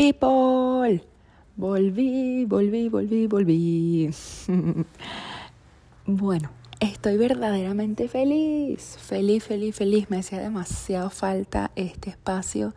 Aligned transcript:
people. 0.00 1.04
Volví, 1.56 2.46
volví, 2.46 2.88
volví, 2.88 3.26
volví. 3.26 4.10
bueno, 6.06 6.50
estoy 6.80 7.18
verdaderamente 7.18 8.08
feliz. 8.08 8.96
Feliz, 8.98 9.44
feliz, 9.44 9.76
feliz. 9.76 10.08
Me 10.08 10.16
hacía 10.20 10.38
demasiado 10.38 11.10
falta 11.10 11.70
este 11.76 12.08
espacio, 12.08 12.74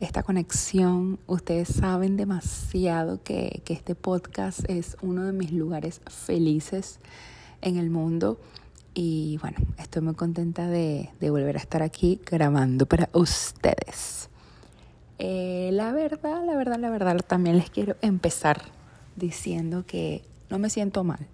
esta 0.00 0.22
conexión. 0.22 1.18
Ustedes 1.26 1.68
saben 1.68 2.18
demasiado 2.18 3.22
que, 3.22 3.62
que 3.64 3.72
este 3.72 3.94
podcast 3.94 4.60
es 4.68 4.98
uno 5.00 5.24
de 5.24 5.32
mis 5.32 5.52
lugares 5.52 6.02
felices 6.10 7.00
en 7.62 7.78
el 7.78 7.88
mundo. 7.88 8.38
Y 8.92 9.38
bueno, 9.40 9.56
estoy 9.78 10.02
muy 10.02 10.14
contenta 10.14 10.68
de, 10.68 11.08
de 11.20 11.30
volver 11.30 11.56
a 11.56 11.60
estar 11.60 11.82
aquí 11.82 12.20
grabando 12.26 12.84
para 12.84 13.08
ustedes. 13.14 14.28
Eh, 15.18 15.70
la 15.72 15.92
verdad, 15.92 16.44
la 16.44 16.56
verdad, 16.56 16.78
la 16.78 16.90
verdad, 16.90 17.16
también 17.26 17.56
les 17.56 17.70
quiero 17.70 17.96
empezar 18.02 18.62
diciendo 19.16 19.84
que 19.86 20.22
no 20.50 20.58
me 20.58 20.70
siento 20.70 21.04
mal. 21.04 21.26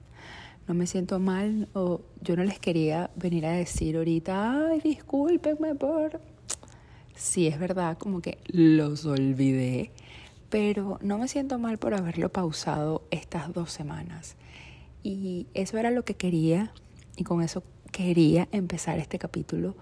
No 0.68 0.74
me 0.74 0.86
siento 0.86 1.18
mal 1.18 1.68
o 1.74 2.02
yo 2.20 2.36
no 2.36 2.44
les 2.44 2.60
quería 2.60 3.10
venir 3.16 3.46
a 3.46 3.52
decir 3.52 3.96
ahorita, 3.96 4.68
ay, 4.68 4.80
discúlpenme 4.80 5.74
por... 5.74 6.20
Sí, 7.16 7.46
es 7.48 7.58
verdad, 7.58 7.98
como 7.98 8.20
que 8.22 8.38
los 8.46 9.04
olvidé, 9.04 9.90
pero 10.50 10.98
no 11.02 11.18
me 11.18 11.28
siento 11.28 11.58
mal 11.58 11.78
por 11.78 11.94
haberlo 11.94 12.28
pausado 12.30 13.02
estas 13.10 13.52
dos 13.52 13.72
semanas. 13.72 14.36
Y 15.02 15.46
eso 15.54 15.78
era 15.78 15.90
lo 15.90 16.04
que 16.04 16.14
quería 16.14 16.72
y 17.16 17.24
con 17.24 17.42
eso 17.42 17.64
quería 17.90 18.48
empezar 18.52 18.98
este 18.98 19.18
capítulo 19.18 19.74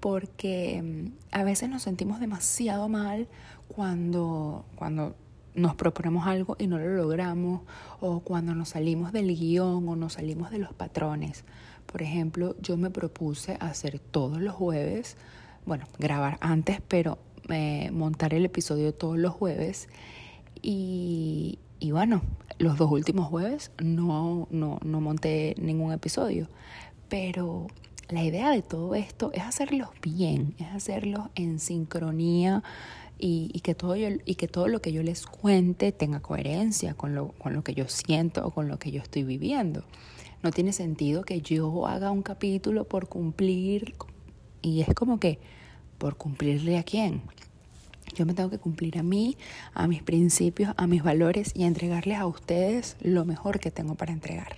porque 0.00 0.82
mm, 0.82 1.12
a 1.32 1.44
veces 1.44 1.68
nos 1.68 1.82
sentimos 1.82 2.20
demasiado 2.20 2.88
mal 2.88 3.28
cuando, 3.68 4.64
cuando 4.76 5.14
nos 5.54 5.74
proponemos 5.74 6.26
algo 6.26 6.56
y 6.58 6.66
no 6.66 6.78
lo 6.78 6.88
logramos, 6.94 7.62
o 8.00 8.20
cuando 8.20 8.54
nos 8.54 8.70
salimos 8.70 9.12
del 9.12 9.34
guion 9.36 9.88
o 9.88 9.96
nos 9.96 10.14
salimos 10.14 10.50
de 10.50 10.58
los 10.58 10.72
patrones. 10.74 11.44
Por 11.86 12.02
ejemplo, 12.02 12.56
yo 12.60 12.76
me 12.76 12.90
propuse 12.90 13.56
hacer 13.60 13.98
todos 13.98 14.40
los 14.40 14.54
jueves, 14.54 15.16
bueno, 15.64 15.86
grabar 15.98 16.38
antes, 16.40 16.80
pero 16.86 17.18
eh, 17.48 17.90
montar 17.90 18.34
el 18.34 18.44
episodio 18.44 18.92
todos 18.92 19.18
los 19.18 19.32
jueves. 19.32 19.88
Y, 20.62 21.58
y 21.80 21.90
bueno, 21.92 22.22
los 22.58 22.76
dos 22.76 22.90
últimos 22.90 23.28
jueves 23.28 23.70
no, 23.82 24.48
no, 24.50 24.78
no 24.84 25.00
monté 25.00 25.54
ningún 25.58 25.92
episodio. 25.92 26.48
Pero 27.08 27.68
la 28.08 28.22
idea 28.22 28.50
de 28.50 28.62
todo 28.62 28.94
esto 28.94 29.30
es 29.32 29.42
hacerlos 29.42 29.88
bien, 30.00 30.54
es 30.58 30.68
hacerlos 30.68 31.28
en 31.34 31.58
sincronía 31.58 32.62
y, 33.18 33.60
que 33.60 33.74
todo 33.74 33.96
y 33.96 34.34
que 34.34 34.48
todo 34.48 34.68
lo 34.68 34.80
que 34.80 34.92
yo 34.92 35.02
les 35.02 35.26
cuente 35.26 35.90
tenga 35.92 36.20
coherencia 36.20 36.94
con 36.94 37.14
lo, 37.14 37.28
con 37.32 37.54
lo 37.54 37.64
que 37.64 37.74
yo 37.74 37.88
siento 37.88 38.46
o 38.46 38.50
con 38.50 38.68
lo 38.68 38.78
que 38.78 38.90
yo 38.90 39.02
estoy 39.02 39.24
viviendo. 39.24 39.84
No 40.42 40.50
tiene 40.50 40.72
sentido 40.72 41.24
que 41.24 41.40
yo 41.40 41.86
haga 41.86 42.10
un 42.10 42.22
capítulo 42.22 42.84
por 42.84 43.08
cumplir 43.08 43.94
y 44.62 44.82
es 44.82 44.94
como 44.94 45.18
que 45.18 45.38
por 45.98 46.16
cumplirle 46.16 46.78
a 46.78 46.84
quién. 46.84 47.22
Yo 48.14 48.24
me 48.24 48.34
tengo 48.34 48.50
que 48.50 48.58
cumplir 48.58 48.98
a 48.98 49.02
mí, 49.02 49.36
a 49.74 49.88
mis 49.88 50.02
principios, 50.02 50.72
a 50.76 50.86
mis 50.86 51.02
valores 51.02 51.50
y 51.54 51.64
entregarles 51.64 52.18
a 52.18 52.26
ustedes 52.26 52.96
lo 53.00 53.24
mejor 53.24 53.58
que 53.58 53.70
tengo 53.70 53.94
para 53.96 54.12
entregar. 54.12 54.56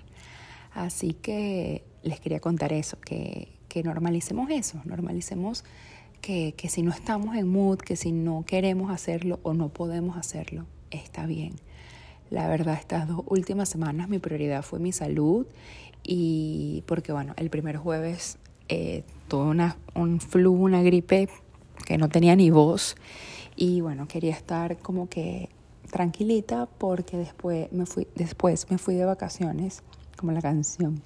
Así 0.75 1.15
que 1.15 1.85
les 2.03 2.21
quería 2.21 2.41
contar 2.41 2.73
eso, 2.73 2.99
que, 3.01 3.49
que 3.69 3.83
normalicemos 3.83 4.51
eso, 4.51 4.81
normalicemos 4.85 5.65
que, 6.21 6.55
si 6.69 6.83
no 6.83 6.91
estamos 6.91 7.37
en 7.37 7.49
mood, 7.49 7.79
que 7.79 7.97
si 7.97 8.13
no 8.13 8.45
queremos 8.47 8.91
hacerlo 8.91 9.41
o 9.43 9.55
no 9.55 9.69
podemos 9.69 10.17
hacerlo, 10.17 10.67
está 10.91 11.27
bien. 11.27 11.55
La 12.31 12.49
verdad, 12.49 12.75
estas 12.75 13.09
dos 13.09 13.23
últimas 13.27 13.69
semanas 13.69 14.09
mi 14.09 14.19
prioridad 14.19 14.63
fue 14.63 14.79
mi 14.79 14.93
salud 14.93 15.47
y 16.03 16.83
porque, 16.87 17.13
bueno, 17.13 17.35
el 17.37 17.51
primer 17.51 17.77
jueves 17.77 18.39
eh, 18.69 19.05
tuve 19.29 19.45
una, 19.45 19.77
un 19.95 20.21
flu, 20.21 20.53
una 20.53 20.83
gripe 20.83 21.29
que 21.87 21.97
no 21.97 22.09
tenía 22.09 22.37
ni 22.37 22.51
voz 22.51 22.97
y, 23.57 23.81
bueno, 23.81 24.07
quería 24.09 24.33
estar 24.33 24.77
como 24.79 25.09
que 25.09 25.49
tranquilita 25.91 26.67
porque 26.67 27.17
después 27.17 27.73
me 27.73 27.87
fui, 27.87 28.07
después 28.15 28.71
me 28.71 28.77
fui 28.77 28.95
de 28.95 29.07
vacaciones, 29.07 29.83
como 30.19 30.33
la 30.33 30.43
canción, 30.43 31.03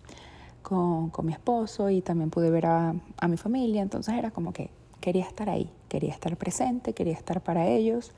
con, 0.62 1.10
con 1.10 1.26
mi 1.26 1.32
esposo 1.32 1.90
y 1.90 2.00
también 2.00 2.30
pude 2.30 2.50
ver 2.50 2.66
a, 2.66 2.94
a 3.18 3.28
mi 3.28 3.36
familia, 3.36 3.82
entonces 3.82 4.14
era 4.14 4.30
como 4.30 4.52
que 4.52 4.70
quería 5.00 5.24
estar 5.24 5.50
ahí, 5.50 5.68
quería 5.88 6.12
estar 6.12 6.36
presente, 6.36 6.94
quería 6.94 7.14
estar 7.14 7.40
para 7.42 7.66
ellos 7.66 8.12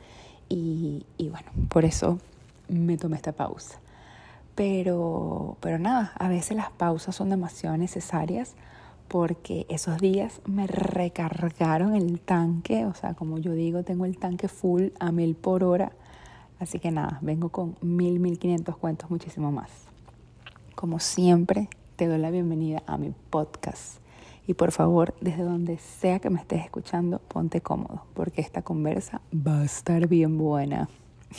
y, 0.48 1.04
y 1.16 1.30
bueno, 1.30 1.50
por 1.68 1.84
eso 1.84 2.18
me 2.68 2.96
tomé 2.96 3.16
esta 3.16 3.32
pausa. 3.32 3.80
Pero, 4.54 5.56
pero 5.60 5.78
nada, 5.80 6.12
a 6.16 6.28
veces 6.28 6.56
las 6.56 6.70
pausas 6.70 7.16
son 7.16 7.30
demasiado 7.30 7.76
necesarias 7.76 8.54
porque 9.08 9.66
esos 9.68 9.98
días 9.98 10.40
me 10.46 10.66
recargaron 10.66 11.94
el 11.94 12.20
tanque, 12.20 12.86
o 12.86 12.94
sea, 12.94 13.14
como 13.14 13.38
yo 13.38 13.52
digo, 13.52 13.82
tengo 13.82 14.04
el 14.04 14.16
tanque 14.18 14.48
full 14.48 14.88
a 15.00 15.10
mil 15.10 15.34
por 15.34 15.64
hora, 15.64 15.92
así 16.60 16.78
que 16.78 16.90
nada, 16.90 17.18
vengo 17.20 17.48
con 17.48 17.76
mil, 17.80 18.20
mil 18.20 18.38
quinientos 18.38 18.76
cuentos, 18.76 19.10
muchísimo 19.10 19.50
más. 19.50 19.70
Como 20.74 21.00
siempre, 21.00 21.68
te 21.96 22.08
doy 22.08 22.18
la 22.18 22.30
bienvenida 22.30 22.82
a 22.86 22.98
mi 22.98 23.12
podcast. 23.30 23.98
Y 24.46 24.54
por 24.54 24.72
favor, 24.72 25.14
desde 25.20 25.42
donde 25.42 25.78
sea 25.78 26.18
que 26.18 26.28
me 26.28 26.40
estés 26.40 26.64
escuchando, 26.64 27.18
ponte 27.20 27.60
cómodo, 27.60 28.04
porque 28.14 28.40
esta 28.40 28.62
conversa 28.62 29.20
va 29.34 29.60
a 29.60 29.64
estar 29.64 30.06
bien 30.08 30.36
buena. 30.36 30.88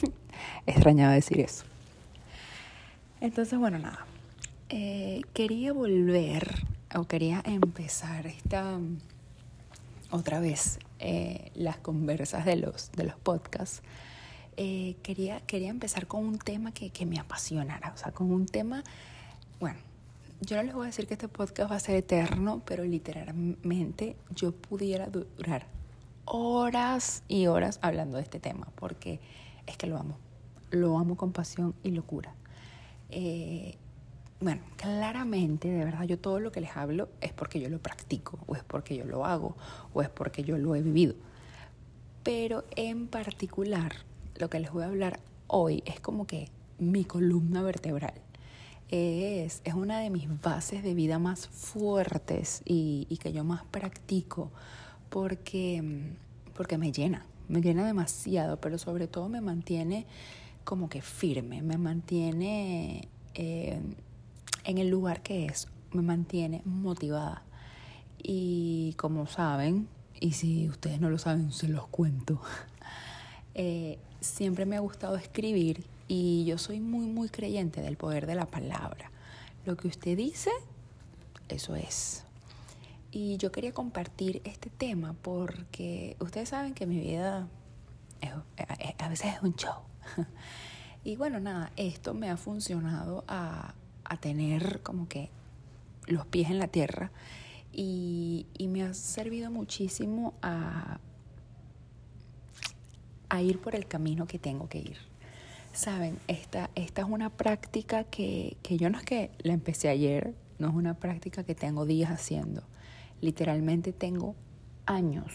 Extrañaba 0.65 1.13
decir 1.13 1.39
eso. 1.39 1.65
Entonces, 3.21 3.59
bueno, 3.59 3.79
nada. 3.79 4.05
Eh, 4.69 5.21
quería 5.33 5.73
volver 5.73 6.65
o 6.95 7.03
quería 7.03 7.41
empezar 7.45 8.25
esta 8.25 8.79
otra 10.09 10.39
vez 10.39 10.79
eh, 10.99 11.51
las 11.53 11.77
conversas 11.77 12.45
de 12.45 12.55
los, 12.55 12.91
de 12.93 13.03
los 13.03 13.15
podcasts. 13.15 13.81
Eh, 14.57 14.95
quería, 15.03 15.41
quería 15.41 15.69
empezar 15.69 16.07
con 16.07 16.25
un 16.25 16.39
tema 16.39 16.71
que, 16.71 16.89
que 16.89 17.05
me 17.05 17.19
apasionara, 17.19 17.91
o 17.93 17.97
sea, 17.97 18.13
con 18.13 18.31
un 18.31 18.45
tema, 18.45 18.83
bueno, 19.59 19.77
yo 20.41 20.57
no 20.57 20.63
les 20.63 20.73
voy 20.73 20.83
a 20.83 20.87
decir 20.87 21.07
que 21.07 21.13
este 21.13 21.27
podcast 21.27 21.71
va 21.71 21.75
a 21.75 21.79
ser 21.79 21.95
eterno, 21.95 22.61
pero 22.65 22.83
literalmente 22.83 24.15
yo 24.31 24.51
pudiera 24.51 25.07
durar 25.07 25.67
horas 26.25 27.23
y 27.27 27.47
horas 27.47 27.79
hablando 27.81 28.17
de 28.17 28.23
este 28.23 28.39
tema, 28.39 28.67
porque 28.75 29.19
es 29.65 29.77
que 29.77 29.87
lo 29.87 29.97
amo, 29.97 30.17
lo 30.71 30.97
amo 30.97 31.15
con 31.15 31.31
pasión 31.31 31.73
y 31.83 31.91
locura. 31.91 32.33
Eh, 33.09 33.77
bueno, 34.41 34.61
claramente, 34.75 35.69
de 35.69 35.85
verdad, 35.85 36.03
yo 36.03 36.19
todo 36.19 36.39
lo 36.39 36.51
que 36.51 36.61
les 36.61 36.75
hablo 36.75 37.09
es 37.21 37.31
porque 37.31 37.59
yo 37.59 37.69
lo 37.69 37.79
practico, 37.79 38.39
o 38.47 38.55
es 38.55 38.63
porque 38.63 38.97
yo 38.97 39.05
lo 39.05 39.25
hago, 39.25 39.55
o 39.93 40.01
es 40.01 40.09
porque 40.09 40.43
yo 40.43 40.57
lo 40.57 40.75
he 40.75 40.81
vivido. 40.81 41.15
Pero 42.23 42.65
en 42.75 43.07
particular, 43.07 43.93
lo 44.35 44.49
que 44.49 44.59
les 44.59 44.71
voy 44.71 44.83
a 44.83 44.87
hablar 44.87 45.19
hoy 45.47 45.81
es 45.85 45.99
como 45.99 46.27
que 46.27 46.49
mi 46.77 47.05
columna 47.05 47.61
vertebral 47.61 48.24
es, 48.89 49.61
es 49.63 49.73
una 49.73 49.99
de 49.99 50.09
mis 50.09 50.27
bases 50.41 50.83
de 50.83 50.93
vida 50.93 51.19
más 51.19 51.47
fuertes 51.47 52.61
y, 52.65 53.07
y 53.09 53.17
que 53.17 53.33
yo 53.33 53.43
más 53.43 53.63
practico 53.65 54.51
porque, 55.09 56.11
porque 56.55 56.77
me 56.77 56.91
llena, 56.91 57.25
me 57.47 57.61
llena 57.61 57.85
demasiado, 57.85 58.59
pero 58.59 58.77
sobre 58.77 59.07
todo 59.07 59.29
me 59.29 59.41
mantiene 59.41 60.05
como 60.65 60.89
que 60.89 61.01
firme, 61.01 61.61
me 61.61 61.77
mantiene 61.77 63.07
eh, 63.35 63.79
en 64.65 64.77
el 64.77 64.89
lugar 64.89 65.21
que 65.21 65.45
es, 65.45 65.67
me 65.91 66.01
mantiene 66.01 66.61
motivada. 66.65 67.43
Y 68.21 68.93
como 68.97 69.27
saben, 69.27 69.87
y 70.19 70.33
si 70.33 70.67
ustedes 70.67 70.99
no 70.99 71.09
lo 71.09 71.19
saben, 71.19 71.51
se 71.51 71.67
los 71.67 71.87
cuento, 71.87 72.41
eh, 73.53 73.99
siempre 74.19 74.65
me 74.65 74.75
ha 74.75 74.79
gustado 74.79 75.15
escribir 75.15 75.85
y 76.07 76.45
yo 76.45 76.57
soy 76.57 76.79
muy, 76.79 77.07
muy 77.07 77.29
creyente 77.29 77.81
del 77.81 77.97
poder 77.97 78.27
de 78.27 78.35
la 78.35 78.45
palabra. 78.45 79.11
Lo 79.65 79.75
que 79.77 79.87
usted 79.87 80.15
dice, 80.17 80.51
eso 81.49 81.75
es. 81.75 82.23
Y 83.11 83.37
yo 83.37 83.51
quería 83.51 83.73
compartir 83.73 84.41
este 84.43 84.69
tema 84.69 85.15
porque 85.21 86.17
ustedes 86.19 86.49
saben 86.49 86.73
que 86.73 86.85
mi 86.85 86.99
vida 86.99 87.47
a 88.97 89.09
veces 89.09 89.35
es 89.35 89.41
un 89.41 89.55
show. 89.55 89.81
Y 91.07 91.17
bueno, 91.17 91.39
nada, 91.39 91.71
esto 91.75 92.15
me 92.15 92.31
ha 92.31 92.35
funcionado 92.35 93.23
a, 93.27 93.75
a 94.05 94.17
tener 94.17 94.81
como 94.81 95.07
que 95.07 95.29
los 96.07 96.25
pies 96.25 96.49
en 96.49 96.57
la 96.57 96.67
tierra 96.67 97.11
y, 97.71 98.47
y 98.57 98.67
me 98.67 98.81
ha 98.81 98.91
servido 98.95 99.51
muchísimo 99.51 100.33
a, 100.41 100.99
a 103.29 103.41
ir 103.43 103.61
por 103.61 103.75
el 103.75 103.85
camino 103.85 104.25
que 104.25 104.39
tengo 104.39 104.67
que 104.67 104.79
ir. 104.79 104.97
Saben, 105.75 106.17
esta, 106.29 106.69
esta 106.75 107.01
es 107.01 107.07
una 107.09 107.29
práctica 107.29 108.05
que, 108.05 108.55
que 108.63 108.77
yo 108.77 108.89
no 108.89 108.97
es 108.97 109.03
que 109.03 109.31
la 109.39 109.51
empecé 109.51 109.89
ayer, 109.89 110.33
no 110.57 110.69
es 110.69 110.73
una 110.73 110.93
práctica 110.93 111.43
que 111.43 111.53
tengo 111.53 111.85
días 111.85 112.11
haciendo. 112.11 112.63
Literalmente 113.19 113.91
tengo 113.91 114.35
años, 114.85 115.33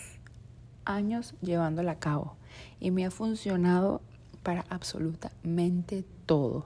años 0.86 1.34
llevándola 1.42 1.92
a 1.92 1.98
cabo. 1.98 2.36
Y 2.80 2.90
me 2.90 3.04
ha 3.04 3.10
funcionado 3.10 4.00
para 4.42 4.64
absolutamente 4.70 6.06
todo. 6.24 6.64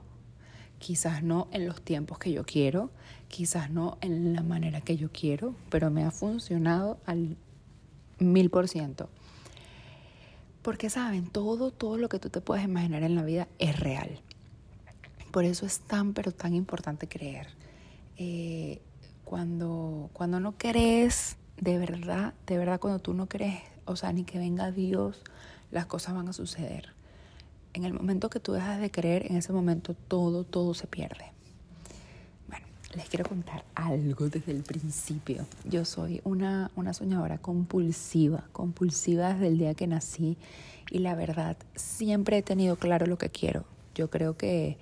Quizás 0.79 1.25
no 1.25 1.49
en 1.51 1.67
los 1.67 1.83
tiempos 1.83 2.19
que 2.21 2.31
yo 2.31 2.45
quiero, 2.45 2.91
quizás 3.27 3.71
no 3.71 3.99
en 4.01 4.35
la 4.35 4.45
manera 4.45 4.83
que 4.83 4.97
yo 4.97 5.11
quiero, 5.11 5.57
pero 5.69 5.91
me 5.91 6.05
ha 6.05 6.13
funcionado 6.13 6.99
al 7.07 7.37
mil 8.21 8.51
por 8.51 8.69
ciento. 8.69 9.09
Porque 10.65 10.89
saben, 10.89 11.27
todo, 11.27 11.73
todo 11.73 11.99
lo 11.99 12.09
que 12.09 12.19
tú 12.19 12.31
te 12.31 12.41
puedes 12.41 12.65
imaginar 12.65 13.03
en 13.03 13.15
la 13.15 13.23
vida 13.23 13.49
es 13.59 13.79
real. 13.79 14.19
Por 15.31 15.45
eso 15.45 15.67
es 15.67 15.81
tan, 15.81 16.15
pero 16.15 16.33
tan 16.33 16.55
importante 16.55 17.07
creer. 17.07 17.49
Eh, 18.17 18.81
cuando, 19.27 20.09
cuando 20.15 20.41
no 20.41 20.53
crees, 20.57 21.37
de 21.61 21.77
verdad, 21.77 22.33
de 22.47 22.57
verdad, 22.57 22.81
cuando 22.81 22.99
tú 22.99 23.13
no 23.13 23.29
crees, 23.29 23.61
o 23.85 23.95
sea, 23.95 24.11
ni 24.15 24.25
que 24.25 24.39
venga 24.39 24.71
Dios, 24.71 25.21
las 25.71 25.85
cosas 25.85 26.15
van 26.15 26.29
a 26.31 26.33
suceder. 26.33 26.95
En 27.75 27.85
el 27.85 27.93
momento 27.93 28.31
que 28.31 28.41
tú 28.41 28.53
dejas 28.53 28.81
de 28.81 28.91
creer, 28.91 29.31
en 29.31 29.37
ese 29.37 29.53
momento 29.53 29.93
todo, 29.93 30.45
todo 30.45 30.73
se 30.73 30.87
pierde. 30.87 31.34
Les 32.97 33.09
quiero 33.09 33.29
contar 33.29 33.65
algo 33.75 34.29
desde 34.29 34.53
el 34.53 34.63
principio. 34.63 35.47
Yo 35.65 35.85
soy 35.85 36.21
una, 36.25 36.71
una 36.77 36.93
soñadora 36.93 37.39
compulsiva, 37.39 38.45
compulsiva 38.53 39.33
desde 39.33 39.49
el 39.49 39.59
día 39.59 39.75
que 39.75 39.87
nací 39.87 40.37
y 40.91 40.99
la 40.99 41.15
verdad, 41.15 41.57
siempre 41.75 42.39
he 42.39 42.43
tenido 42.43 42.77
claro 42.77 43.07
lo 43.07 43.19
que 43.19 43.31
quiero. 43.31 43.65
Yo 43.95 44.11
creo 44.11 44.37
que, 44.37 44.77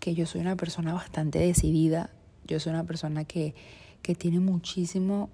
que 0.00 0.14
yo 0.14 0.26
soy 0.26 0.40
una 0.40 0.56
persona 0.56 0.94
bastante 0.94 1.38
decidida, 1.38 2.10
yo 2.46 2.60
soy 2.60 2.70
una 2.70 2.84
persona 2.84 3.24
que, 3.24 3.54
que 4.02 4.14
tiene 4.14 4.40
muchísimo 4.40 5.28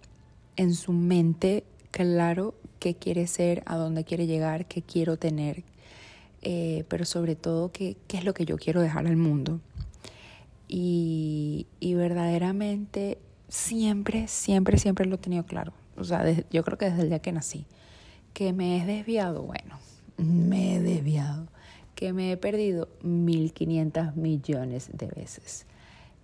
en 0.57 0.75
su 0.75 0.93
mente 0.93 1.65
claro 1.91 2.55
qué 2.79 2.95
quiere 2.95 3.27
ser, 3.27 3.63
a 3.67 3.77
dónde 3.77 4.05
quiere 4.05 4.27
llegar, 4.27 4.67
qué 4.67 4.83
quiero 4.83 5.17
tener, 5.17 5.63
eh, 6.43 6.85
pero 6.89 7.05
sobre 7.05 7.37
todo 7.37 7.71
qué, 7.71 7.97
qué, 8.09 8.19
es 8.19 8.25
lo 8.25 8.35
que 8.35 8.47
yo 8.47 8.57
quiero 8.57 8.81
dejar 8.81 9.07
al 9.07 9.17
mundo. 9.17 9.61
Y, 10.73 11.67
y, 11.81 11.95
verdaderamente 11.95 13.19
siempre, 13.49 14.29
siempre, 14.29 14.79
siempre 14.79 15.05
lo 15.05 15.17
he 15.17 15.19
tenido 15.19 15.45
claro. 15.45 15.73
O 15.97 16.05
sea, 16.05 16.25
yo 16.49 16.63
creo 16.63 16.79
que 16.79 16.85
desde 16.85 17.03
el 17.03 17.09
día 17.09 17.19
que 17.19 17.33
nací. 17.33 17.67
Que 18.33 18.53
me 18.53 18.81
he 18.81 18.87
desviado, 18.87 19.43
bueno, 19.43 19.81
me 20.17 20.77
he 20.77 20.81
desviado. 20.81 21.49
Que 21.97 22.13
me 22.13 22.31
he 22.31 22.37
perdido 22.37 22.89
1.500 23.03 24.15
millones 24.15 24.91
de 24.93 25.09
veces. 25.09 25.67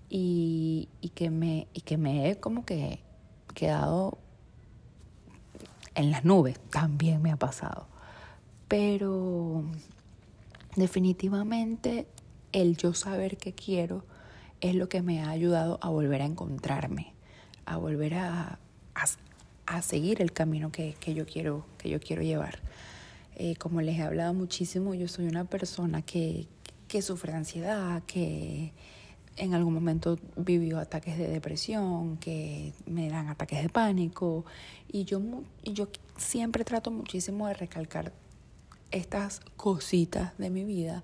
Y, 0.08 0.90
y, 1.00 1.08
que 1.08 1.30
me, 1.30 1.66
y 1.74 1.80
que 1.80 1.98
me 1.98 2.30
he 2.30 2.38
como 2.38 2.64
que 2.64 3.00
quedado 3.52 4.16
en 5.96 6.12
las 6.12 6.24
nubes, 6.24 6.60
también 6.70 7.20
me 7.20 7.32
ha 7.32 7.36
pasado. 7.36 7.88
Pero 8.68 9.64
definitivamente 10.76 12.06
el 12.52 12.76
yo 12.76 12.94
saber 12.94 13.38
qué 13.38 13.52
quiero 13.52 14.04
es 14.60 14.74
lo 14.74 14.88
que 14.88 15.02
me 15.02 15.22
ha 15.22 15.30
ayudado 15.30 15.78
a 15.82 15.88
volver 15.88 16.22
a 16.22 16.26
encontrarme, 16.26 17.12
a 17.64 17.76
volver 17.76 18.14
a, 18.14 18.58
a, 19.66 19.82
seguir 19.82 20.22
el 20.22 20.32
camino 20.32 20.72
que, 20.72 20.94
que, 21.00 21.14
yo 21.14 21.26
quiero, 21.26 21.66
que 21.78 21.90
yo 21.90 22.00
quiero 22.00 22.22
llevar. 22.22 22.60
Eh, 23.36 23.56
como 23.56 23.82
les 23.82 23.98
he 23.98 24.02
hablado 24.02 24.32
muchísimo, 24.32 24.94
yo 24.94 25.08
soy 25.08 25.26
una 25.26 25.44
persona 25.44 26.02
que, 26.02 26.46
que 26.88 27.02
sufre 27.02 27.32
ansiedad, 27.32 28.02
que 28.06 28.72
en 29.36 29.54
algún 29.54 29.74
momento 29.74 30.18
vivió 30.36 30.78
ataques 30.78 31.18
de 31.18 31.28
depresión, 31.28 32.16
que 32.16 32.72
me 32.86 33.10
dan 33.10 33.28
ataques 33.28 33.62
de 33.62 33.68
pánico. 33.68 34.46
Y 34.90 35.04
yo, 35.04 35.20
yo 35.64 35.88
siempre 36.16 36.64
trato 36.64 36.90
muchísimo 36.90 37.46
de 37.48 37.54
recalcar 37.54 38.12
estas 38.90 39.40
cositas 39.56 40.36
de 40.38 40.48
mi 40.48 40.64
vida 40.64 41.02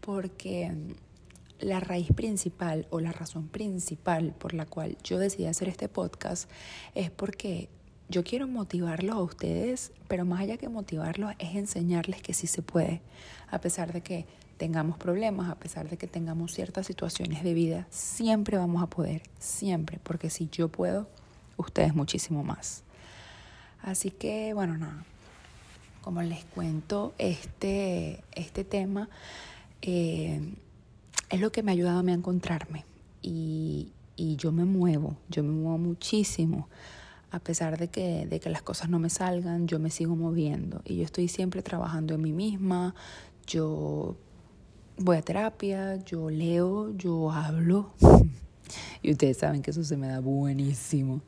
porque 0.00 0.72
la 1.60 1.80
raíz 1.80 2.12
principal 2.12 2.86
o 2.90 3.00
la 3.00 3.12
razón 3.12 3.48
principal 3.48 4.34
por 4.38 4.54
la 4.54 4.66
cual 4.66 4.96
yo 5.04 5.18
decidí 5.18 5.46
hacer 5.46 5.68
este 5.68 5.88
podcast 5.88 6.50
es 6.94 7.10
porque 7.10 7.68
yo 8.08 8.24
quiero 8.24 8.48
motivarlos 8.48 9.16
a 9.16 9.20
ustedes, 9.20 9.92
pero 10.08 10.24
más 10.24 10.40
allá 10.40 10.56
que 10.56 10.68
motivarlos 10.68 11.32
es 11.38 11.54
enseñarles 11.54 12.22
que 12.22 12.34
sí 12.34 12.46
se 12.48 12.60
puede, 12.60 13.02
a 13.50 13.60
pesar 13.60 13.92
de 13.92 14.00
que 14.00 14.26
tengamos 14.56 14.98
problemas, 14.98 15.48
a 15.48 15.54
pesar 15.54 15.88
de 15.88 15.96
que 15.96 16.06
tengamos 16.06 16.52
ciertas 16.52 16.86
situaciones 16.86 17.44
de 17.44 17.54
vida, 17.54 17.86
siempre 17.90 18.58
vamos 18.58 18.82
a 18.82 18.88
poder, 18.88 19.22
siempre, 19.38 20.00
porque 20.02 20.28
si 20.28 20.48
yo 20.50 20.68
puedo, 20.68 21.08
ustedes 21.56 21.94
muchísimo 21.94 22.42
más. 22.42 22.82
Así 23.80 24.10
que, 24.10 24.52
bueno, 24.54 24.76
nada, 24.76 25.04
como 26.02 26.20
les 26.22 26.44
cuento, 26.44 27.14
este, 27.16 28.22
este 28.32 28.64
tema 28.64 29.08
eh, 29.82 30.40
es 31.30 31.40
lo 31.40 31.50
que 31.52 31.62
me 31.62 31.70
ha 31.70 31.74
ayudado 31.74 32.00
a 32.00 32.02
mí 32.02 32.12
a 32.12 32.16
encontrarme 32.16 32.84
y, 33.22 33.92
y 34.16 34.36
yo 34.36 34.52
me 34.52 34.64
muevo, 34.64 35.16
yo 35.28 35.42
me 35.42 35.52
muevo 35.52 35.78
muchísimo 35.78 36.68
a 37.30 37.38
pesar 37.38 37.78
de 37.78 37.88
que, 37.88 38.26
de 38.26 38.40
que 38.40 38.50
las 38.50 38.62
cosas 38.62 38.90
no 38.90 38.98
me 38.98 39.08
salgan, 39.08 39.68
yo 39.68 39.78
me 39.78 39.90
sigo 39.90 40.16
moviendo 40.16 40.82
y 40.84 40.96
yo 40.96 41.04
estoy 41.04 41.28
siempre 41.28 41.62
trabajando 41.62 42.14
en 42.14 42.22
mí 42.22 42.32
misma, 42.32 42.94
yo 43.46 44.16
voy 44.98 45.16
a 45.16 45.22
terapia, 45.22 45.96
yo 46.04 46.30
leo, 46.30 46.94
yo 46.96 47.30
hablo. 47.30 47.92
y 49.02 49.12
ustedes 49.12 49.38
saben 49.38 49.62
que 49.62 49.70
eso 49.70 49.84
se 49.84 49.96
me 49.96 50.08
da 50.08 50.20
buenísimo. 50.20 51.20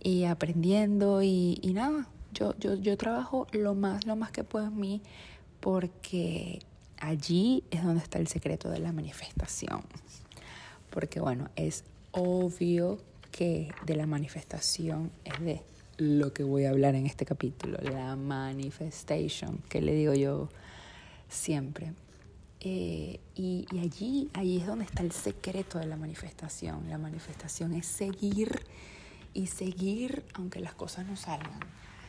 Y 0.00 0.24
aprendiendo 0.24 1.22
y, 1.22 1.58
y 1.62 1.72
nada, 1.72 2.06
yo, 2.34 2.54
yo, 2.58 2.74
yo 2.74 2.96
trabajo 2.98 3.46
lo 3.52 3.74
más, 3.74 4.06
lo 4.06 4.16
más 4.16 4.30
que 4.30 4.44
puedo 4.44 4.66
en 4.66 4.78
mí 4.78 5.02
porque 5.60 6.60
allí 7.06 7.64
es 7.70 7.84
donde 7.84 8.02
está 8.02 8.18
el 8.18 8.28
secreto 8.28 8.70
de 8.70 8.78
la 8.78 8.92
manifestación. 8.92 9.82
Porque 10.90 11.20
bueno, 11.20 11.50
es 11.56 11.84
obvio 12.12 12.98
que 13.30 13.72
de 13.84 13.96
la 13.96 14.06
manifestación 14.06 15.10
es 15.24 15.40
de 15.40 15.62
lo 15.96 16.32
que 16.32 16.44
voy 16.44 16.64
a 16.64 16.70
hablar 16.70 16.94
en 16.94 17.06
este 17.06 17.24
capítulo, 17.24 17.78
la 17.82 18.16
manifestation, 18.16 19.58
que 19.68 19.80
le 19.80 19.94
digo 19.94 20.14
yo 20.14 20.48
siempre. 21.28 21.92
Eh, 22.60 23.20
y, 23.34 23.66
allí, 23.78 24.30
allí 24.32 24.58
es 24.58 24.66
donde 24.66 24.84
está 24.84 25.02
el 25.02 25.12
secreto 25.12 25.78
de 25.78 25.86
la 25.86 25.96
manifestación. 25.96 26.88
La 26.88 26.98
manifestación 26.98 27.74
es 27.74 27.86
seguir 27.86 28.62
y 29.34 29.48
seguir 29.48 30.24
aunque 30.34 30.60
las 30.60 30.74
cosas 30.74 31.06
no 31.06 31.16
salgan. 31.16 31.60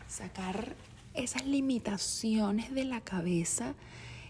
Sacar 0.08 0.75
esas 1.13 1.46
limitaciones 1.46 2.74
de 2.74 2.86
la 2.86 3.01
cabeza 3.01 3.74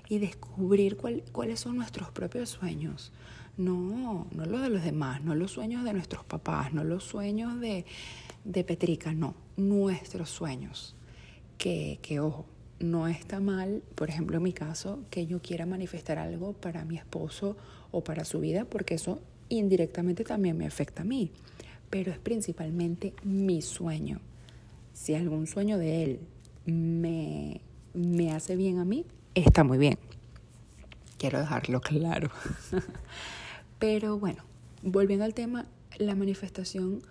y 0.08 0.20
descubrir 0.20 0.98
cuáles 1.32 1.60
son 1.60 1.78
nuestros 1.78 2.12
propios 2.12 2.50
sueños. 2.50 3.12
No, 3.58 4.28
no 4.32 4.46
los 4.46 4.62
de 4.62 4.70
los 4.70 4.84
demás, 4.84 5.24
no 5.24 5.34
los 5.34 5.52
sueños 5.52 5.84
de 5.84 5.94
nuestros 5.94 6.26
papás, 6.26 6.74
no 6.74 6.84
los 6.84 7.04
sueños 7.04 7.60
de, 7.60 7.86
de 8.44 8.64
Petrica, 8.64 9.14
no, 9.14 9.34
nuestros 9.56 10.30
sueños. 10.30 10.96
Que, 11.58 12.00
que 12.02 12.20
ojo, 12.20 12.46
no 12.80 13.08
está 13.08 13.40
mal, 13.40 13.82
por 13.96 14.10
ejemplo, 14.10 14.38
en 14.38 14.44
mi 14.44 14.54
caso, 14.54 15.00
que 15.10 15.26
yo 15.26 15.42
quiera 15.42 15.66
manifestar 15.66 16.18
algo 16.18 16.54
para 16.54 16.84
mi 16.84 16.98
esposo 16.98 17.56
o 17.92 18.04
para 18.04 18.26
su 18.26 18.42
vida, 18.42 18.66
porque 18.66 18.96
eso 18.96 19.22
indirectamente 19.50 20.24
también 20.24 20.58
me 20.58 20.66
afecta 20.66 21.04
a 21.04 21.06
mí, 21.06 21.32
pero 21.90 22.12
es 22.12 22.20
principalmente 22.20 23.14
mi 23.24 23.62
sueño. 23.62 24.20
Si 24.94 25.14
algún 25.14 25.48
sueño 25.48 25.78
de 25.78 26.04
él 26.04 26.20
me, 26.66 27.62
me 27.94 28.32
hace 28.32 28.56
bien 28.56 28.80
a 28.80 28.86
mí, 28.86 29.06
está 29.44 29.64
muy 29.64 29.78
bien. 29.78 29.98
Quiero 31.18 31.40
dejarlo 31.40 31.82
claro. 31.82 32.30
pero 33.80 34.18
bueno, 34.18 34.44
volviendo 34.82 35.26
al 35.26 35.34
tema, 35.34 35.66
la 35.98 36.16
manifestación 36.16 37.02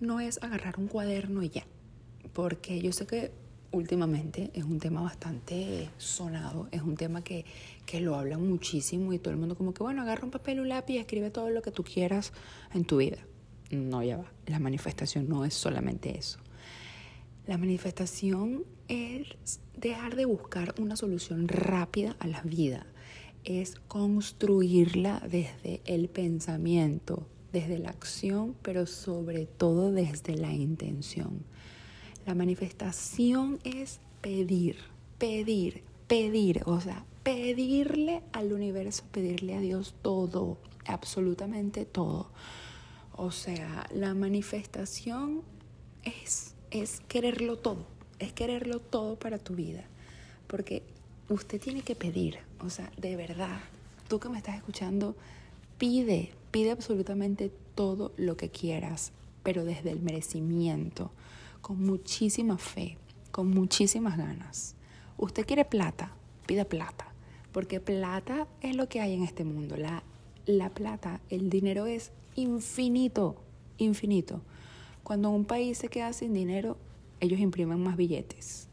no 0.00 0.20
es 0.20 0.42
agarrar 0.42 0.78
un 0.78 0.88
cuaderno 0.88 1.42
y 1.42 1.50
ya, 1.50 1.64
porque 2.32 2.80
yo 2.80 2.92
sé 2.92 3.06
que 3.06 3.32
últimamente 3.70 4.50
es 4.54 4.64
un 4.64 4.78
tema 4.78 5.02
bastante 5.02 5.90
sonado, 5.98 6.68
es 6.70 6.82
un 6.82 6.96
tema 6.96 7.22
que, 7.22 7.44
que 7.86 8.00
lo 8.00 8.14
hablan 8.14 8.46
muchísimo 8.48 9.12
y 9.12 9.18
todo 9.18 9.32
el 9.32 9.40
mundo 9.40 9.56
como 9.56 9.74
que, 9.74 9.82
bueno, 9.82 10.02
agarra 10.02 10.24
un 10.24 10.30
papel, 10.30 10.60
un 10.60 10.68
lápiz 10.68 10.94
y 10.94 10.98
escribe 10.98 11.30
todo 11.30 11.50
lo 11.50 11.60
que 11.62 11.70
tú 11.70 11.82
quieras 11.82 12.32
en 12.72 12.84
tu 12.84 12.98
vida. 12.98 13.18
No, 13.70 14.02
ya 14.02 14.18
va. 14.18 14.30
La 14.46 14.58
manifestación 14.58 15.28
no 15.28 15.44
es 15.44 15.54
solamente 15.54 16.16
eso. 16.16 16.38
La 17.46 17.58
manifestación 17.58 18.64
es 18.88 19.60
dejar 19.76 20.16
de 20.16 20.24
buscar 20.24 20.74
una 20.78 20.96
solución 20.96 21.46
rápida 21.48 22.16
a 22.18 22.26
la 22.26 22.40
vida. 22.42 22.86
Es 23.44 23.76
construirla 23.86 25.20
desde 25.20 25.82
el 25.84 26.08
pensamiento, 26.08 27.26
desde 27.52 27.78
la 27.78 27.90
acción, 27.90 28.56
pero 28.62 28.86
sobre 28.86 29.44
todo 29.44 29.92
desde 29.92 30.36
la 30.36 30.52
intención. 30.52 31.44
La 32.24 32.34
manifestación 32.34 33.58
es 33.64 34.00
pedir, 34.22 34.76
pedir, 35.18 35.82
pedir, 36.06 36.62
o 36.64 36.80
sea, 36.80 37.04
pedirle 37.22 38.22
al 38.32 38.54
universo, 38.54 39.04
pedirle 39.12 39.54
a 39.54 39.60
Dios 39.60 39.94
todo, 40.00 40.58
absolutamente 40.86 41.84
todo. 41.84 42.30
O 43.12 43.30
sea, 43.30 43.86
la 43.92 44.14
manifestación 44.14 45.42
es, 46.02 46.53
es 46.74 47.00
quererlo 47.06 47.56
todo, 47.56 47.86
es 48.18 48.32
quererlo 48.32 48.80
todo 48.80 49.16
para 49.16 49.38
tu 49.38 49.54
vida, 49.54 49.84
porque 50.48 50.82
usted 51.28 51.60
tiene 51.60 51.82
que 51.82 51.94
pedir, 51.94 52.38
O 52.60 52.68
sea, 52.68 52.90
de 52.96 53.14
verdad, 53.14 53.60
tú 54.08 54.18
que 54.18 54.28
me 54.28 54.38
estás 54.38 54.56
escuchando, 54.56 55.14
pide, 55.78 56.32
pide 56.50 56.72
absolutamente 56.72 57.52
todo 57.74 58.12
lo 58.16 58.36
que 58.36 58.48
quieras, 58.48 59.12
pero 59.44 59.64
desde 59.64 59.90
el 59.90 60.00
merecimiento, 60.00 61.12
con 61.60 61.80
muchísima 61.80 62.58
fe, 62.58 62.96
con 63.30 63.50
muchísimas 63.50 64.18
ganas. 64.18 64.74
Usted 65.16 65.46
quiere 65.46 65.64
plata, 65.64 66.12
pide 66.46 66.64
plata, 66.64 67.06
porque 67.52 67.78
plata 67.80 68.48
es 68.62 68.74
lo 68.74 68.88
que 68.88 69.00
hay 69.00 69.12
en 69.14 69.22
este 69.22 69.44
mundo. 69.44 69.76
La, 69.76 70.02
la 70.46 70.70
plata, 70.70 71.20
el 71.30 71.50
dinero 71.50 71.86
es 71.86 72.10
infinito, 72.34 73.36
infinito. 73.78 74.40
Cuando 75.04 75.28
un 75.28 75.44
país 75.44 75.76
se 75.76 75.88
queda 75.88 76.14
sin 76.14 76.32
dinero, 76.32 76.78
ellos 77.20 77.38
imprimen 77.38 77.78
más 77.78 77.94
billetes. 77.94 78.68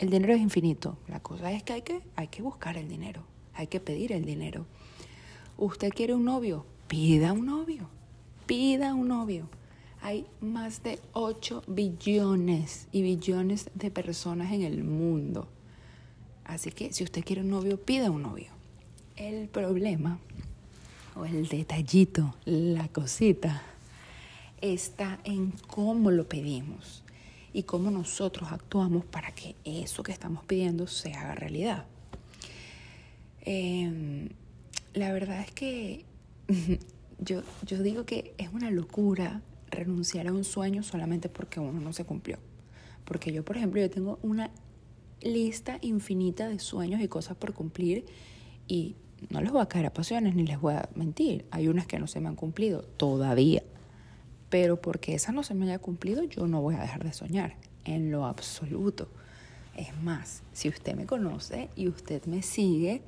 El 0.00 0.10
dinero 0.10 0.34
es 0.34 0.40
infinito. 0.40 0.98
La 1.06 1.20
cosa 1.20 1.52
es 1.52 1.62
que 1.62 1.72
hay 1.72 1.82
que, 1.82 2.02
hay 2.16 2.26
que 2.26 2.42
buscar 2.42 2.76
el 2.76 2.88
dinero, 2.88 3.22
hay 3.54 3.68
que 3.68 3.78
pedir 3.78 4.12
el 4.12 4.24
dinero. 4.24 4.66
Usted 5.56 5.90
quiere 5.90 6.14
un 6.14 6.24
novio, 6.24 6.66
pida 6.88 7.32
un 7.32 7.46
novio, 7.46 7.88
pida 8.46 8.92
un 8.92 9.06
novio. 9.06 9.48
Hay 10.02 10.26
más 10.40 10.82
de 10.82 10.98
8 11.12 11.62
billones 11.68 12.88
y 12.90 13.02
billones 13.02 13.70
de 13.74 13.92
personas 13.92 14.52
en 14.52 14.62
el 14.62 14.82
mundo. 14.82 15.46
Así 16.44 16.72
que 16.72 16.92
si 16.92 17.04
usted 17.04 17.24
quiere 17.24 17.42
un 17.42 17.50
novio, 17.50 17.80
pida 17.80 18.10
un 18.10 18.22
novio. 18.22 18.48
El 19.14 19.48
problema 19.48 20.18
o 21.14 21.24
el 21.24 21.46
detallito, 21.46 22.34
la 22.44 22.88
cosita, 22.88 23.62
está 24.60 25.18
en 25.24 25.52
cómo 25.66 26.10
lo 26.10 26.28
pedimos 26.28 27.04
y 27.52 27.62
cómo 27.62 27.90
nosotros 27.90 28.52
actuamos 28.52 29.04
para 29.04 29.32
que 29.32 29.56
eso 29.64 30.02
que 30.02 30.12
estamos 30.12 30.44
pidiendo 30.44 30.86
se 30.86 31.12
haga 31.12 31.34
realidad. 31.34 31.86
Em, 33.40 34.28
la 34.94 35.12
verdad 35.12 35.40
es 35.40 35.50
que 35.52 36.04
yo, 37.18 37.42
yo 37.66 37.82
digo 37.82 38.04
que 38.04 38.34
es 38.38 38.52
una 38.52 38.70
locura 38.70 39.42
renunciar 39.70 40.26
a 40.28 40.32
un 40.32 40.44
sueño 40.44 40.82
solamente 40.82 41.28
porque 41.28 41.60
uno 41.60 41.80
no 41.80 41.92
se 41.92 42.04
cumplió. 42.04 42.38
Porque 43.04 43.32
yo, 43.32 43.44
por 43.44 43.56
ejemplo, 43.56 43.80
yo 43.80 43.90
tengo 43.90 44.18
una 44.22 44.50
lista 45.20 45.78
infinita 45.80 46.48
de 46.48 46.58
sueños 46.58 47.00
y 47.00 47.08
cosas 47.08 47.36
por 47.36 47.54
cumplir 47.54 48.04
y 48.66 48.96
no 49.30 49.40
les 49.40 49.50
voy 49.50 49.62
a 49.62 49.66
caer 49.66 49.86
a 49.86 49.92
pasiones 49.92 50.34
ni 50.34 50.46
les 50.46 50.60
voy 50.60 50.74
a 50.74 50.88
mentir. 50.94 51.46
Hay 51.50 51.68
unas 51.68 51.86
que 51.86 51.98
no 51.98 52.06
se 52.06 52.20
me 52.20 52.28
han 52.28 52.36
cumplido 52.36 52.82
todavía. 52.82 53.62
Pero 54.50 54.80
porque 54.80 55.14
esa 55.14 55.32
no 55.32 55.42
se 55.42 55.54
me 55.54 55.66
haya 55.66 55.78
cumplido, 55.78 56.22
yo 56.24 56.46
no 56.46 56.60
voy 56.60 56.74
a 56.74 56.80
dejar 56.80 57.04
de 57.04 57.12
soñar 57.12 57.56
en 57.84 58.10
lo 58.10 58.26
absoluto. 58.26 59.08
Es 59.76 59.96
más, 60.02 60.42
si 60.52 60.68
usted 60.68 60.94
me 60.94 61.06
conoce 61.06 61.70
y 61.76 61.88
usted 61.88 62.24
me 62.24 62.42
sigue, 62.42 63.02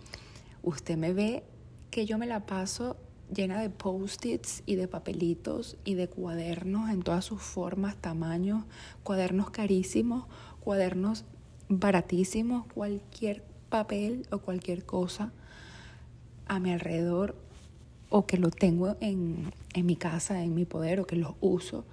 usted 0.62 0.96
me 0.96 1.12
ve 1.12 1.42
que 1.90 2.06
yo 2.06 2.18
me 2.18 2.26
la 2.26 2.46
paso 2.46 2.96
llena 3.34 3.60
de 3.60 3.70
post-its 3.70 4.62
y 4.66 4.74
de 4.76 4.88
papelitos 4.88 5.76
y 5.84 5.94
de 5.94 6.08
cuadernos 6.08 6.90
en 6.90 7.02
todas 7.02 7.24
sus 7.24 7.42
formas, 7.42 7.96
tamaños, 7.96 8.64
cuadernos 9.02 9.50
carísimos, 9.50 10.26
cuadernos 10.60 11.24
baratísimos, 11.68 12.66
cualquier 12.66 13.44
papel 13.68 14.26
o 14.30 14.38
cualquier 14.38 14.84
cosa 14.84 15.32
a 16.46 16.58
mi 16.58 16.72
alrededor 16.72 17.36
o 18.10 18.26
que 18.26 18.36
lo 18.36 18.50
tengo 18.50 18.96
en, 19.00 19.52
en 19.74 19.86
mi 19.86 19.96
casa, 19.96 20.42
en 20.42 20.54
mi 20.54 20.66
poder 20.66 21.00
o 21.00 21.06
que 21.06 21.16
los 21.16 21.34
uso, 21.40 21.84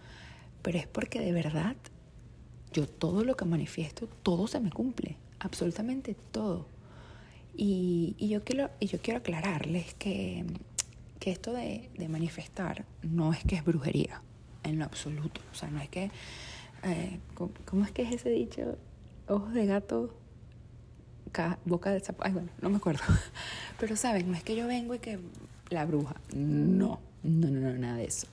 pero 0.62 0.78
es 0.78 0.88
porque 0.88 1.22
de 1.22 1.32
verdad 1.32 1.76
yo 2.74 2.88
todo 2.88 3.24
lo 3.24 3.38
que 3.38 3.46
manifiesto, 3.46 4.08
todo 4.24 4.48
se 4.48 4.60
me 4.60 4.72
cumple, 4.72 5.16
absolutamente 5.40 6.16
todo. 6.32 6.68
Y, 7.56 8.16
y 8.20 8.30
yo, 8.30 8.44
quiero, 8.44 8.70
y 8.80 8.88
yo 8.88 9.00
quiero 9.02 9.20
aclararles 9.20 9.94
que 9.96 10.46
que 11.20 11.32
esto 11.32 11.54
de, 11.54 11.90
manifestar 12.10 12.86
no 13.02 13.34
es 13.34 13.44
que 13.44 13.56
es 13.56 13.66
brujería, 13.66 14.22
en 14.64 14.80
lo 14.80 14.86
absoluto. 14.86 15.42
O 15.52 15.56
sea, 15.56 15.70
no 15.70 15.82
es 15.82 15.90
que... 15.90 16.12
Eh, 16.84 17.20
¿Cómo 17.66 17.86
es 17.86 17.92
que 17.92 18.04
es 18.04 18.14
ese 18.14 18.30
dicho? 18.30 18.78
Ojos 19.28 19.54
de 19.54 19.66
gato, 19.66 20.16
boca 21.66 21.92
de 21.92 22.00
zapato. 22.00 22.28
Ay, 22.28 22.34
bueno, 22.34 22.50
no 22.62 22.70
me 22.70 22.78
acuerdo. 22.78 23.04
Pero, 23.80 23.96
¿saben? 23.96 24.30
No 24.30 24.38
es 24.38 24.44
que 24.44 24.56
yo 24.56 24.68
vengo 24.68 24.94
y 24.96 25.00
que 25.00 25.20
la 25.70 25.86
bruja. 25.86 26.16
No, 26.36 27.00
no, 27.24 27.50
no, 27.50 27.60
no, 27.60 27.78
nada 27.78 27.98
de 27.98 28.06
eso. 28.06 28.28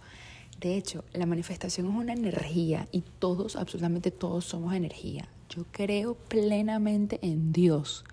De 0.60 0.76
hecho, 0.76 1.04
la 1.12 1.26
manifestación 1.26 1.88
es 1.88 1.94
una 1.94 2.12
energía 2.12 2.88
y 2.92 3.02
todos, 3.18 3.56
absolutamente 3.56 4.10
todos 4.10 4.44
somos 4.44 4.74
energía. 4.74 5.28
Yo 5.48 5.66
creo 5.72 6.14
plenamente 6.14 7.18
en 7.22 7.52
Dios. 7.52 8.04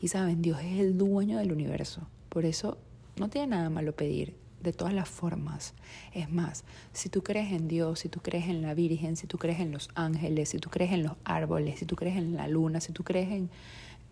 Y 0.00 0.08
saben, 0.08 0.42
Dios 0.42 0.60
es 0.60 0.80
el 0.80 0.96
dueño 0.98 1.38
del 1.38 1.52
universo. 1.52 2.02
Por 2.28 2.44
eso 2.44 2.78
no 3.16 3.28
tiene 3.28 3.48
nada 3.48 3.70
malo 3.70 3.94
pedir, 3.94 4.34
de 4.62 4.72
todas 4.72 4.92
las 4.94 5.08
formas. 5.08 5.74
Es 6.12 6.30
más, 6.30 6.64
si 6.92 7.08
tú 7.08 7.22
crees 7.22 7.52
en 7.52 7.68
Dios, 7.68 8.00
si 8.00 8.08
tú 8.08 8.20
crees 8.20 8.48
en 8.48 8.62
la 8.62 8.74
Virgen, 8.74 9.16
si 9.16 9.26
tú 9.26 9.38
crees 9.38 9.60
en 9.60 9.72
los 9.72 9.88
ángeles, 9.94 10.50
si 10.50 10.58
tú 10.58 10.70
crees 10.70 10.92
en 10.92 11.02
los 11.02 11.12
árboles, 11.24 11.78
si 11.78 11.86
tú 11.86 11.96
crees 11.96 12.16
en 12.16 12.36
la 12.36 12.48
luna, 12.48 12.80
si 12.80 12.92
tú 12.92 13.04
crees 13.04 13.30
en, 13.30 13.50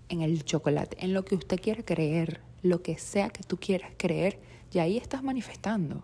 en 0.08 0.22
el 0.22 0.44
chocolate, 0.44 0.96
en 1.00 1.14
lo 1.14 1.24
que 1.24 1.34
usted 1.34 1.60
quiera 1.60 1.82
creer, 1.82 2.40
lo 2.62 2.82
que 2.82 2.98
sea 2.98 3.30
que 3.30 3.42
tú 3.42 3.56
quieras 3.58 3.92
creer, 3.96 4.38
y 4.72 4.78
ahí 4.78 4.96
estás 4.96 5.22
manifestando. 5.22 6.02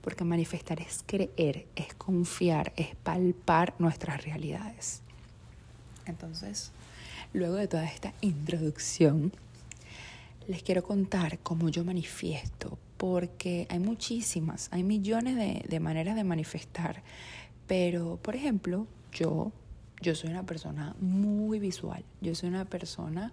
Porque 0.00 0.24
manifestar 0.24 0.80
es 0.80 1.02
creer, 1.04 1.66
es 1.74 1.94
confiar, 1.94 2.72
es 2.76 2.94
palpar 2.96 3.74
nuestras 3.78 4.24
realidades. 4.24 5.02
Entonces, 6.06 6.70
luego 7.32 7.56
de 7.56 7.66
toda 7.66 7.84
esta 7.84 8.12
introducción, 8.20 9.32
les 10.48 10.62
quiero 10.62 10.82
contar 10.82 11.38
cómo 11.40 11.68
yo 11.68 11.84
manifiesto, 11.84 12.78
porque 12.96 13.66
hay 13.68 13.80
muchísimas, 13.80 14.68
hay 14.70 14.84
millones 14.84 15.36
de, 15.68 15.80
maneras 15.80 16.14
de 16.14 16.24
manifestar, 16.24 17.02
pero 17.66 18.18
por 18.22 18.36
ejemplo, 18.36 18.86
yo, 19.12 19.50
yo 20.00 20.14
soy 20.14 20.30
una 20.30 20.44
persona 20.44 20.94
muy 21.00 21.58
visual, 21.58 22.04
yo 22.20 22.34
soy 22.34 22.48
una 22.48 22.64
persona 22.64 23.32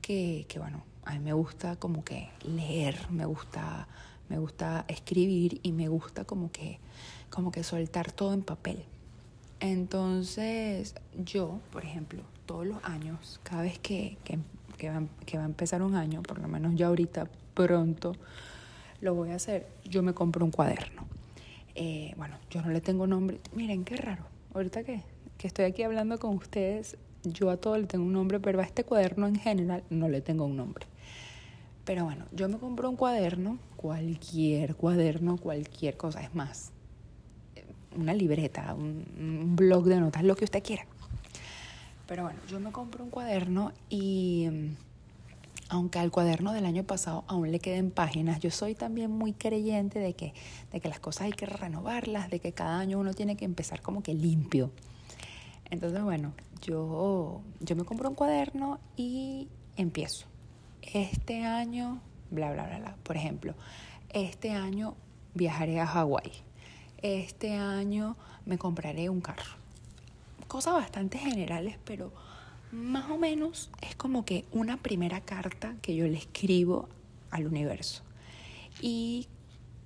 que, 0.00 0.46
que 0.48 0.58
bueno, 0.58 0.82
a 1.06 1.12
mí 1.12 1.20
me 1.20 1.32
gusta 1.32 1.76
como 1.76 2.04
que 2.04 2.28
leer, 2.42 2.96
me 3.10 3.24
gusta, 3.24 3.86
me 4.28 4.38
gusta 4.38 4.84
escribir 4.88 5.60
y 5.62 5.70
me 5.70 5.88
gusta 5.88 6.24
como 6.24 6.50
que, 6.50 6.80
como 7.30 7.52
que 7.52 7.62
soltar 7.62 8.10
todo 8.10 8.34
en 8.34 8.42
papel. 8.42 8.84
Entonces, 9.60 10.96
yo, 11.16 11.60
por 11.72 11.84
ejemplo, 11.84 12.22
todos 12.44 12.66
los 12.66 12.84
años, 12.84 13.40
cada 13.44 13.62
vez 13.62 13.78
que, 13.78 14.18
que, 14.24 14.90
va, 14.90 15.04
que 15.24 15.38
va 15.38 15.44
a 15.44 15.46
empezar 15.46 15.80
un 15.82 15.94
año, 15.94 16.22
por 16.22 16.40
lo 16.40 16.48
menos 16.48 16.74
ya 16.74 16.88
ahorita 16.88 17.28
pronto 17.54 18.12
lo 19.00 19.14
voy 19.14 19.30
a 19.30 19.36
hacer, 19.36 19.68
yo 19.84 20.02
me 20.02 20.12
compro 20.12 20.44
un 20.44 20.50
cuaderno. 20.50 21.06
Eh, 21.76 22.14
bueno, 22.16 22.36
yo 22.50 22.62
no 22.62 22.70
le 22.70 22.80
tengo 22.80 23.06
nombre. 23.06 23.40
Miren, 23.54 23.84
qué 23.84 23.96
raro. 23.96 24.24
Ahorita 24.54 24.82
que, 24.82 25.02
que 25.38 25.46
estoy 25.46 25.66
aquí 25.66 25.84
hablando 25.84 26.18
con 26.18 26.34
ustedes, 26.34 26.96
yo 27.22 27.50
a 27.50 27.58
todo 27.58 27.78
le 27.78 27.86
tengo 27.86 28.04
un 28.04 28.12
nombre, 28.12 28.40
pero 28.40 28.60
a 28.60 28.64
este 28.64 28.82
cuaderno 28.82 29.28
en 29.28 29.36
general 29.36 29.84
no 29.88 30.08
le 30.08 30.20
tengo 30.20 30.46
un 30.46 30.56
nombre. 30.56 30.86
Pero 31.86 32.04
bueno, 32.04 32.26
yo 32.32 32.48
me 32.48 32.58
compro 32.58 32.90
un 32.90 32.96
cuaderno, 32.96 33.58
cualquier 33.76 34.74
cuaderno, 34.74 35.38
cualquier 35.38 35.96
cosa. 35.96 36.20
Es 36.20 36.34
más, 36.34 36.72
una 37.96 38.12
libreta, 38.12 38.74
un, 38.74 39.06
un 39.18 39.56
blog 39.56 39.84
de 39.84 40.00
notas, 40.00 40.24
lo 40.24 40.36
que 40.36 40.44
usted 40.44 40.62
quiera. 40.62 40.84
Pero 42.08 42.24
bueno, 42.24 42.38
yo 42.50 42.60
me 42.60 42.72
compro 42.72 43.04
un 43.04 43.10
cuaderno 43.10 43.72
y 43.88 44.48
mm, 44.50 44.76
aunque 45.68 46.00
al 46.00 46.10
cuaderno 46.10 46.52
del 46.52 46.66
año 46.66 46.82
pasado 46.84 47.24
aún 47.28 47.50
le 47.52 47.60
queden 47.60 47.92
páginas, 47.92 48.40
yo 48.40 48.50
soy 48.50 48.74
también 48.74 49.10
muy 49.10 49.32
creyente 49.32 50.00
de 50.00 50.14
que, 50.14 50.34
de 50.72 50.80
que 50.80 50.88
las 50.88 51.00
cosas 51.00 51.22
hay 51.22 51.32
que 51.32 51.46
renovarlas, 51.46 52.30
de 52.30 52.40
que 52.40 52.52
cada 52.52 52.80
año 52.80 52.98
uno 52.98 53.14
tiene 53.14 53.36
que 53.36 53.44
empezar 53.44 53.80
como 53.80 54.02
que 54.02 54.12
limpio. 54.12 54.72
Entonces, 55.70 56.02
bueno, 56.02 56.32
yo, 56.62 57.42
yo 57.60 57.76
me 57.76 57.84
compro 57.84 58.08
un 58.08 58.14
cuaderno 58.16 58.80
y 58.96 59.48
empiezo. 59.76 60.26
Este 60.92 61.44
año, 61.44 62.00
bla, 62.30 62.52
bla, 62.52 62.66
bla, 62.66 62.78
bla. 62.78 62.96
Por 63.02 63.16
ejemplo, 63.16 63.54
este 64.10 64.52
año 64.52 64.94
viajaré 65.34 65.80
a 65.80 65.86
Hawái. 65.86 66.32
Este 67.02 67.54
año 67.54 68.16
me 68.46 68.58
compraré 68.58 69.10
un 69.10 69.20
carro 69.20 69.66
cosas 70.46 70.74
bastante 70.74 71.18
generales, 71.18 71.76
pero 71.84 72.12
más 72.72 73.10
o 73.10 73.18
menos 73.18 73.70
es 73.82 73.94
como 73.96 74.24
que 74.24 74.44
una 74.52 74.76
primera 74.76 75.20
carta 75.20 75.74
que 75.82 75.94
yo 75.94 76.06
le 76.06 76.18
escribo 76.18 76.88
al 77.30 77.46
universo. 77.46 78.02
Y 78.80 79.26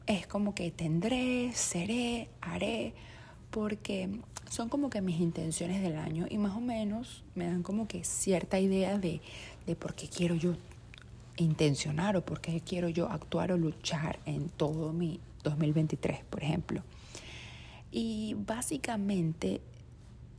es 0.06 0.26
como 0.26 0.54
que 0.54 0.70
tendré, 0.70 1.52
seré, 1.54 2.28
haré, 2.40 2.94
porque 3.50 4.10
son 4.48 4.68
como 4.68 4.90
que 4.90 5.00
mis 5.00 5.20
intenciones 5.20 5.82
del 5.82 5.96
año 5.96 6.26
y 6.28 6.38
más 6.38 6.56
o 6.56 6.60
menos 6.60 7.24
me 7.34 7.46
dan 7.46 7.62
como 7.62 7.86
que 7.86 8.04
cierta 8.04 8.58
idea 8.58 8.98
de, 8.98 9.20
de 9.66 9.76
por 9.76 9.94
qué 9.94 10.08
quiero 10.08 10.34
yo 10.34 10.54
intencionar 11.36 12.16
o 12.16 12.24
por 12.24 12.40
qué 12.40 12.60
quiero 12.60 12.88
yo 12.88 13.08
actuar 13.08 13.52
o 13.52 13.58
luchar 13.58 14.18
en 14.26 14.48
todo 14.48 14.92
mi 14.92 15.20
2023, 15.42 16.24
por 16.24 16.42
ejemplo. 16.42 16.82
Y 17.90 18.36
básicamente 18.46 19.60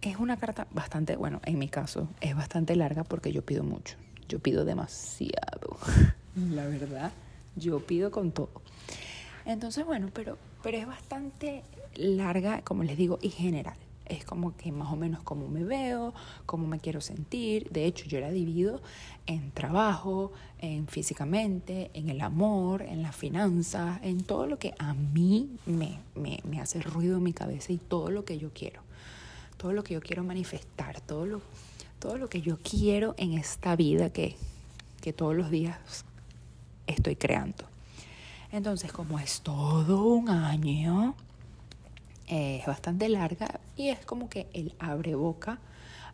es 0.01 0.17
una 0.17 0.37
carta 0.37 0.67
bastante, 0.71 1.15
bueno, 1.15 1.41
en 1.45 1.59
mi 1.59 1.67
caso, 1.67 2.09
es 2.21 2.35
bastante 2.35 2.75
larga 2.75 3.03
porque 3.03 3.31
yo 3.31 3.43
pido 3.45 3.63
mucho. 3.63 3.97
Yo 4.27 4.39
pido 4.39 4.65
demasiado. 4.65 5.77
la 6.35 6.65
verdad, 6.65 7.11
yo 7.55 7.79
pido 7.85 8.11
con 8.11 8.31
todo. 8.31 8.61
Entonces, 9.45 9.85
bueno, 9.85 10.09
pero, 10.13 10.37
pero 10.63 10.77
es 10.77 10.87
bastante 10.87 11.63
larga, 11.95 12.61
como 12.61 12.83
les 12.83 12.97
digo, 12.97 13.19
y 13.21 13.29
general. 13.29 13.75
Es 14.05 14.25
como 14.25 14.55
que 14.57 14.71
más 14.71 14.91
o 14.91 14.95
menos 14.95 15.23
cómo 15.23 15.47
me 15.47 15.63
veo, 15.63 16.13
cómo 16.45 16.67
me 16.67 16.79
quiero 16.79 17.01
sentir. 17.01 17.69
De 17.69 17.85
hecho, 17.85 18.05
yo 18.05 18.19
la 18.19 18.31
divido 18.31 18.81
en 19.25 19.51
trabajo, 19.51 20.31
en 20.59 20.87
físicamente, 20.87 21.91
en 21.93 22.09
el 22.09 22.21
amor, 22.21 22.81
en 22.81 23.01
las 23.01 23.15
finanzas, 23.15 23.99
en 24.03 24.23
todo 24.23 24.47
lo 24.47 24.59
que 24.59 24.73
a 24.79 24.93
mí 24.93 25.49
me, 25.65 25.99
me, 26.15 26.39
me 26.43 26.59
hace 26.59 26.81
ruido 26.81 27.17
en 27.17 27.23
mi 27.23 27.33
cabeza 27.33 27.71
y 27.71 27.77
todo 27.77 28.09
lo 28.09 28.25
que 28.25 28.37
yo 28.37 28.49
quiero. 28.53 28.81
Todo 29.57 29.73
lo 29.73 29.83
que 29.83 29.93
yo 29.93 30.01
quiero 30.01 30.23
manifestar, 30.23 30.99
todo 31.01 31.25
lo, 31.25 31.41
todo 31.99 32.17
lo 32.17 32.27
que 32.27 32.41
yo 32.41 32.57
quiero 32.57 33.13
en 33.17 33.33
esta 33.33 33.75
vida 33.75 34.09
que, 34.09 34.35
que 35.01 35.13
todos 35.13 35.35
los 35.35 35.51
días 35.51 35.77
estoy 36.87 37.15
creando. 37.15 37.65
Entonces, 38.51 38.91
como 38.91 39.19
es 39.19 39.41
todo 39.41 40.03
un 40.05 40.29
año, 40.29 41.15
es 42.31 42.65
bastante 42.65 43.09
larga 43.09 43.59
y 43.75 43.89
es 43.89 44.05
como 44.05 44.29
que 44.29 44.47
él 44.53 44.73
abre 44.79 45.15
boca 45.15 45.59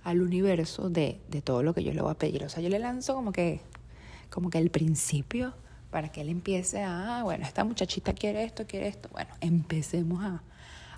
al 0.04 0.22
universo 0.22 0.90
de, 0.90 1.20
de, 1.30 1.42
todo 1.42 1.62
lo 1.64 1.74
que 1.74 1.84
yo 1.84 1.94
le 1.94 2.02
voy 2.02 2.12
a 2.12 2.16
pedir. 2.16 2.44
O 2.44 2.50
sea, 2.50 2.62
yo 2.62 2.70
le 2.70 2.80
lanzo 2.80 3.14
como 3.14 3.32
que, 3.32 3.62
como 4.30 4.50
que 4.50 4.58
el 4.58 4.72
principio 4.72 5.54
para 5.92 6.10
que 6.12 6.22
él 6.22 6.30
empiece 6.30 6.82
a, 6.82 7.20
ah, 7.20 7.24
bueno, 7.24 7.46
esta 7.46 7.64
muchachita 7.64 8.14
quiere 8.14 8.44
esto, 8.44 8.66
quiere 8.66 8.88
esto. 8.88 9.10
Bueno, 9.12 9.30
empecemos 9.42 10.24
a, 10.24 10.42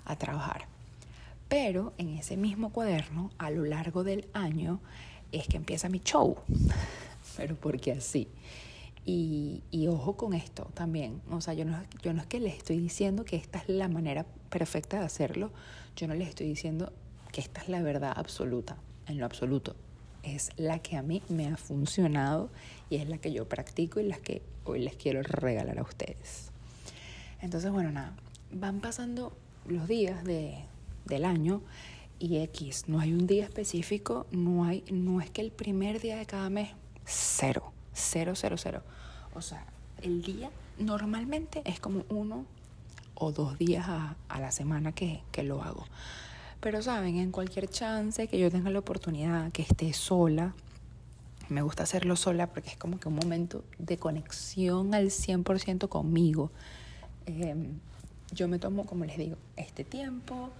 a 0.04 0.16
trabajar. 0.16 0.66
Pero 1.48 1.92
en 1.98 2.16
ese 2.16 2.36
mismo 2.36 2.72
cuaderno, 2.72 3.30
a 3.36 3.50
lo 3.50 3.64
largo 3.64 4.04
del 4.04 4.26
año, 4.32 4.80
es 5.32 5.46
que 5.48 5.56
empieza 5.56 5.88
mi 5.88 6.00
show. 6.00 6.36
Pero 7.36 7.56
porque 7.56 7.92
así. 7.92 8.28
Y, 9.04 9.62
y, 9.70 9.88
ojo 9.88 10.16
con 10.16 10.34
esto 10.34 10.70
también. 10.74 11.22
O 11.30 11.40
sea, 11.40 11.54
yo 11.54 11.64
no, 11.64 11.82
yo 12.02 12.12
no 12.12 12.20
es 12.20 12.26
que 12.26 12.38
les 12.38 12.56
estoy 12.56 12.78
diciendo 12.78 13.24
que 13.24 13.36
esta 13.36 13.58
es 13.58 13.68
la 13.68 13.88
manera 13.88 14.26
perfecta 14.50 14.98
de 14.98 15.06
hacerlo. 15.06 15.50
Yo 15.96 16.06
no 16.06 16.14
les 16.14 16.28
estoy 16.28 16.46
diciendo 16.46 16.92
que 17.32 17.40
esta 17.40 17.62
es 17.62 17.68
la 17.68 17.82
verdad 17.82 18.12
absoluta, 18.14 18.76
en 19.06 19.18
lo 19.18 19.24
absoluto. 19.24 19.74
Es 20.22 20.50
la 20.56 20.80
que 20.80 20.96
a 20.96 21.02
mí 21.02 21.22
me 21.28 21.48
ha 21.48 21.56
funcionado 21.56 22.50
y 22.90 22.96
es 22.96 23.08
la 23.08 23.18
que 23.18 23.32
yo 23.32 23.48
practico 23.48 24.00
y 24.00 24.04
la 24.04 24.18
que 24.18 24.42
hoy 24.64 24.80
les 24.80 24.96
quiero 24.96 25.22
regalar 25.22 25.78
a 25.78 25.82
ustedes. 25.82 26.50
Entonces, 27.40 27.70
bueno, 27.70 27.90
nada, 27.90 28.14
van 28.52 28.80
pasando 28.80 29.32
los 29.66 29.88
días 29.88 30.24
de, 30.24 30.64
del 31.06 31.24
año 31.24 31.62
y 32.18 32.38
X, 32.38 32.84
no 32.86 33.00
hay 33.00 33.12
un 33.12 33.26
día 33.26 33.44
específico, 33.44 34.26
no, 34.30 34.64
hay, 34.64 34.84
no 34.92 35.20
es 35.20 35.30
que 35.30 35.40
el 35.40 35.50
primer 35.50 36.00
día 36.00 36.16
de 36.18 36.26
cada 36.26 36.50
mes, 36.50 36.70
cero, 37.06 37.72
cero, 37.92 38.32
cero, 38.34 38.56
cero. 38.58 38.82
O 39.34 39.42
sea, 39.42 39.64
el 40.02 40.22
día 40.22 40.50
normalmente 40.78 41.62
es 41.64 41.80
como 41.80 42.04
uno 42.08 42.44
o 43.14 43.32
dos 43.32 43.58
días 43.58 43.86
a, 43.88 44.16
la 44.38 44.50
semana 44.50 44.92
que, 44.92 45.22
que 45.32 45.42
lo 45.42 45.62
hago. 45.62 45.84
Pero 46.60 46.82
saben, 46.82 47.16
en 47.16 47.32
cualquier 47.32 47.68
chance 47.68 48.28
que 48.28 48.38
yo 48.38 48.50
tenga 48.50 48.70
la 48.70 48.78
oportunidad, 48.78 49.50
que 49.52 49.62
esté 49.62 49.92
sola, 49.92 50.54
me 51.50 51.62
gusta 51.62 51.82
hacerlo 51.82 52.16
sola 52.16 52.46
porque 52.46 52.70
es 52.70 52.76
como 52.76 52.98
que 53.00 53.08
un 53.08 53.16
momento 53.16 53.64
de 53.78 53.98
conexión 53.98 54.94
al 54.94 55.06
100% 55.06 55.88
conmigo. 55.88 56.50
Em, 57.26 57.78
yo 58.32 58.46
me 58.46 58.58
tomo, 58.58 58.86
como 58.86 59.04
les 59.04 59.18
digo, 59.18 59.36
este 59.56 59.84
tiempo 59.84 60.50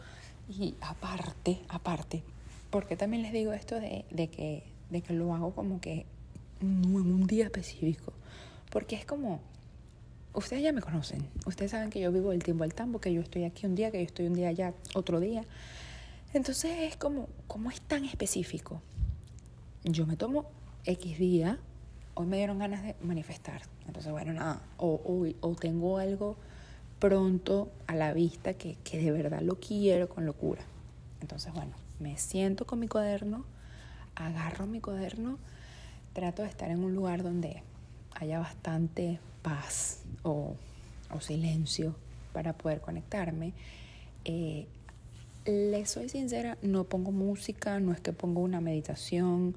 y 0.48 0.74
aparte, 0.80 1.60
aparte, 1.68 2.22
porque 2.70 2.96
también 2.96 3.22
les 3.22 3.32
digo 3.32 3.52
esto 3.52 3.76
de, 3.78 4.04
de, 4.10 4.28
que, 4.28 4.64
de 4.90 5.00
que 5.00 5.12
lo 5.12 5.34
hago 5.34 5.54
como 5.54 5.80
que 5.80 6.06
en 6.60 6.94
un 6.94 7.26
día 7.26 7.44
específico, 7.44 8.12
porque 8.70 8.96
es 8.96 9.04
como 9.04 9.40
ustedes 10.34 10.62
ya 10.62 10.72
me 10.72 10.80
conocen, 10.80 11.26
ustedes 11.46 11.72
saben 11.72 11.90
que 11.90 12.00
yo 12.00 12.12
vivo 12.12 12.32
el 12.32 12.42
tiempo 12.42 12.64
al 12.64 12.74
tambo, 12.74 13.00
que 13.00 13.12
yo 13.12 13.20
estoy 13.20 13.44
aquí 13.44 13.66
un 13.66 13.74
día, 13.74 13.90
que 13.90 13.98
yo 13.98 14.04
estoy 14.04 14.26
un 14.26 14.34
día 14.34 14.48
allá, 14.48 14.74
otro 14.94 15.20
día. 15.20 15.44
Entonces 16.32 16.72
es 16.80 16.96
como, 16.96 17.28
¿cómo 17.46 17.70
es 17.70 17.80
tan 17.80 18.04
específico? 18.04 18.80
Yo 19.84 20.06
me 20.06 20.16
tomo 20.16 20.46
X 20.84 21.18
día, 21.18 21.58
hoy 22.14 22.26
me 22.26 22.36
dieron 22.36 22.58
ganas 22.58 22.82
de 22.82 22.94
manifestar. 23.02 23.62
Entonces, 23.86 24.12
bueno, 24.12 24.32
nada, 24.32 24.62
o, 24.76 25.00
o, 25.04 25.48
o 25.48 25.54
tengo 25.56 25.98
algo 25.98 26.36
pronto 27.00 27.72
a 27.86 27.94
la 27.96 28.12
vista 28.12 28.54
que, 28.54 28.76
que 28.84 28.98
de 28.98 29.10
verdad 29.10 29.40
lo 29.40 29.58
quiero 29.58 30.08
con 30.08 30.26
locura. 30.26 30.62
Entonces, 31.20 31.52
bueno, 31.52 31.72
me 31.98 32.16
siento 32.18 32.66
con 32.66 32.78
mi 32.78 32.86
cuaderno, 32.86 33.44
agarro 34.14 34.66
mi 34.66 34.80
cuaderno, 34.80 35.38
trato 36.12 36.42
de 36.42 36.48
estar 36.48 36.70
en 36.70 36.82
un 36.84 36.94
lugar 36.94 37.22
donde 37.22 37.62
haya 38.14 38.38
bastante 38.38 39.20
paz 39.42 40.02
o, 40.22 40.56
silencio 41.20 41.94
para 42.32 42.52
poder 42.52 42.80
conectarme. 42.80 43.52
Eh, 44.24 44.66
les 45.44 45.90
soy 45.90 46.08
sincera, 46.08 46.56
no 46.62 46.84
pongo 46.84 47.10
música, 47.10 47.80
no 47.80 47.92
es 47.92 48.00
que 48.00 48.12
pongo 48.12 48.40
una 48.40 48.60
meditación. 48.60 49.56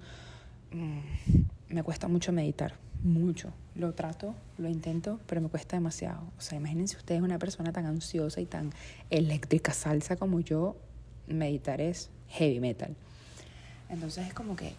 Mm, 0.71 1.73
me 1.73 1.83
cuesta 1.83 2.07
mucho 2.07 2.31
meditar, 2.31 2.73
mucho. 3.03 3.51
Lo 3.75 3.93
trato, 3.93 4.35
lo 4.57 4.67
intento, 4.67 5.19
pero 5.27 5.41
me 5.41 5.49
cuesta 5.49 5.77
demasiado. 5.77 6.23
O 6.37 6.41
sea, 6.41 6.57
imagínense 6.57 6.97
ustedes 6.97 7.21
una 7.21 7.37
persona 7.37 7.71
tan 7.71 7.85
ansiosa 7.85 8.41
y 8.41 8.45
tan 8.45 8.71
eléctrica 9.09 9.73
salsa 9.73 10.15
como 10.15 10.39
yo, 10.39 10.75
meditar 11.27 11.81
es 11.81 12.09
heavy 12.29 12.59
metal. 12.59 12.95
Entonces 13.89 14.27
es 14.27 14.33
como 14.33 14.55
que 14.55 14.73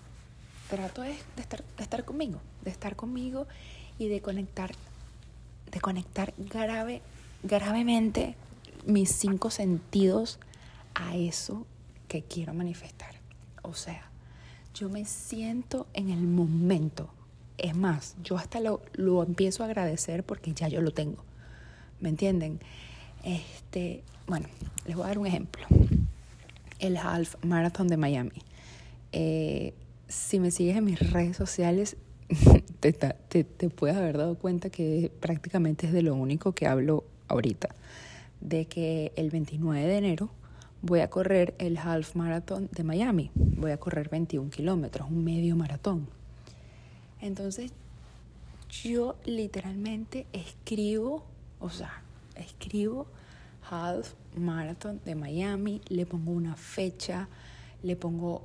trato 0.74 1.02
de, 1.02 1.16
estar, 1.36 1.64
de 1.76 1.82
estar 1.82 2.04
conmigo, 2.04 2.40
de 2.62 2.70
estar 2.70 2.96
conmigo 2.96 3.46
y 3.98 4.08
de 4.08 4.20
conectar 4.20 4.72
de 5.74 5.80
conectar 5.80 6.32
grave, 6.38 7.02
gravemente 7.42 8.36
mis 8.86 9.10
cinco 9.10 9.50
sentidos 9.50 10.38
a 10.94 11.16
eso 11.16 11.66
que 12.06 12.22
quiero 12.22 12.54
manifestar. 12.54 13.14
O 13.62 13.74
sea, 13.74 14.08
yo 14.74 14.88
me 14.88 15.04
siento 15.04 15.86
en 15.94 16.10
el 16.10 16.22
momento. 16.22 17.10
Es 17.58 17.76
más, 17.76 18.14
yo 18.22 18.36
hasta 18.36 18.60
lo, 18.60 18.82
lo 18.92 19.22
empiezo 19.22 19.62
a 19.62 19.66
agradecer 19.66 20.22
porque 20.22 20.52
ya 20.54 20.68
yo 20.68 20.80
lo 20.80 20.92
tengo. 20.92 21.24
¿Me 22.00 22.08
entienden? 22.08 22.60
Este, 23.24 24.04
bueno, 24.26 24.46
les 24.86 24.94
voy 24.94 25.04
a 25.04 25.08
dar 25.08 25.18
un 25.18 25.26
ejemplo. 25.26 25.66
El 26.78 26.96
Half 26.96 27.36
Marathon 27.42 27.88
de 27.88 27.96
Miami. 27.96 28.42
Eh, 29.12 29.74
si 30.14 30.38
me 30.38 30.50
sigues 30.50 30.76
en 30.76 30.84
mis 30.84 31.12
redes 31.12 31.36
sociales, 31.36 31.96
te, 32.80 32.92
te, 32.92 33.44
te 33.44 33.68
puedes 33.68 33.96
haber 33.96 34.16
dado 34.16 34.36
cuenta 34.36 34.70
que 34.70 35.10
prácticamente 35.20 35.86
es 35.88 35.92
de 35.92 36.02
lo 36.02 36.14
único 36.14 36.52
que 36.52 36.66
hablo 36.66 37.04
ahorita. 37.28 37.74
De 38.40 38.66
que 38.66 39.12
el 39.16 39.30
29 39.30 39.86
de 39.86 39.96
enero 39.96 40.30
voy 40.82 41.00
a 41.00 41.10
correr 41.10 41.54
el 41.58 41.78
Half 41.78 42.14
Marathon 42.14 42.68
de 42.70 42.84
Miami. 42.84 43.30
Voy 43.34 43.72
a 43.72 43.78
correr 43.78 44.08
21 44.08 44.50
kilómetros, 44.50 45.10
un 45.10 45.24
medio 45.24 45.56
maratón. 45.56 46.06
Entonces, 47.20 47.72
yo 48.82 49.16
literalmente 49.24 50.26
escribo, 50.32 51.24
o 51.58 51.70
sea, 51.70 52.02
escribo 52.36 53.06
Half 53.68 54.12
Marathon 54.36 55.00
de 55.04 55.14
Miami, 55.16 55.80
le 55.88 56.06
pongo 56.06 56.32
una 56.32 56.54
fecha, 56.54 57.28
le 57.82 57.96
pongo 57.96 58.42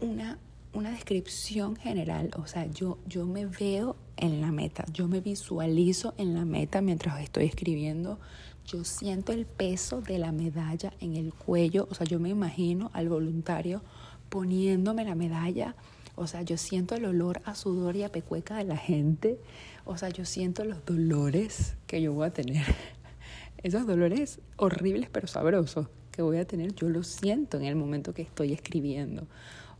una 0.00 0.38
una 0.72 0.90
descripción 0.90 1.76
general, 1.76 2.30
o 2.36 2.46
sea, 2.46 2.66
yo, 2.66 2.98
yo 3.06 3.26
me 3.26 3.46
veo 3.46 3.96
en 4.16 4.40
la 4.40 4.52
meta, 4.52 4.84
yo 4.92 5.08
me 5.08 5.20
visualizo 5.20 6.14
en 6.16 6.34
la 6.34 6.44
meta 6.44 6.80
mientras 6.80 7.20
estoy 7.20 7.46
escribiendo, 7.46 8.20
yo 8.66 8.84
siento 8.84 9.32
el 9.32 9.46
peso 9.46 10.00
de 10.00 10.18
la 10.18 10.30
medalla 10.30 10.92
en 11.00 11.16
el 11.16 11.34
cuello, 11.34 11.88
o 11.90 11.94
sea, 11.94 12.06
yo 12.06 12.20
me 12.20 12.28
imagino 12.28 12.90
al 12.92 13.08
voluntario 13.08 13.82
poniéndome 14.28 15.04
la 15.04 15.16
medalla, 15.16 15.74
o 16.14 16.26
sea, 16.26 16.42
yo 16.42 16.56
siento 16.56 16.94
el 16.94 17.04
olor 17.04 17.42
a 17.44 17.54
sudor 17.56 17.96
y 17.96 18.04
a 18.04 18.12
pecueca 18.12 18.56
de 18.56 18.64
la 18.64 18.76
gente, 18.76 19.40
o 19.84 19.96
sea, 19.96 20.10
yo 20.10 20.24
siento 20.24 20.64
los 20.64 20.84
dolores 20.84 21.74
que 21.88 22.00
yo 22.00 22.12
voy 22.12 22.28
a 22.28 22.32
tener, 22.32 22.64
esos 23.58 23.86
dolores 23.86 24.40
horribles 24.56 25.08
pero 25.10 25.26
sabrosos 25.26 25.88
que 26.12 26.22
voy 26.22 26.38
a 26.38 26.46
tener, 26.46 26.74
yo 26.74 26.88
los 26.88 27.08
siento 27.08 27.56
en 27.56 27.64
el 27.64 27.74
momento 27.74 28.14
que 28.14 28.22
estoy 28.22 28.52
escribiendo. 28.52 29.26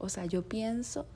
O 0.01 0.09
sea, 0.09 0.25
yo 0.25 0.43
pienso 0.43 1.07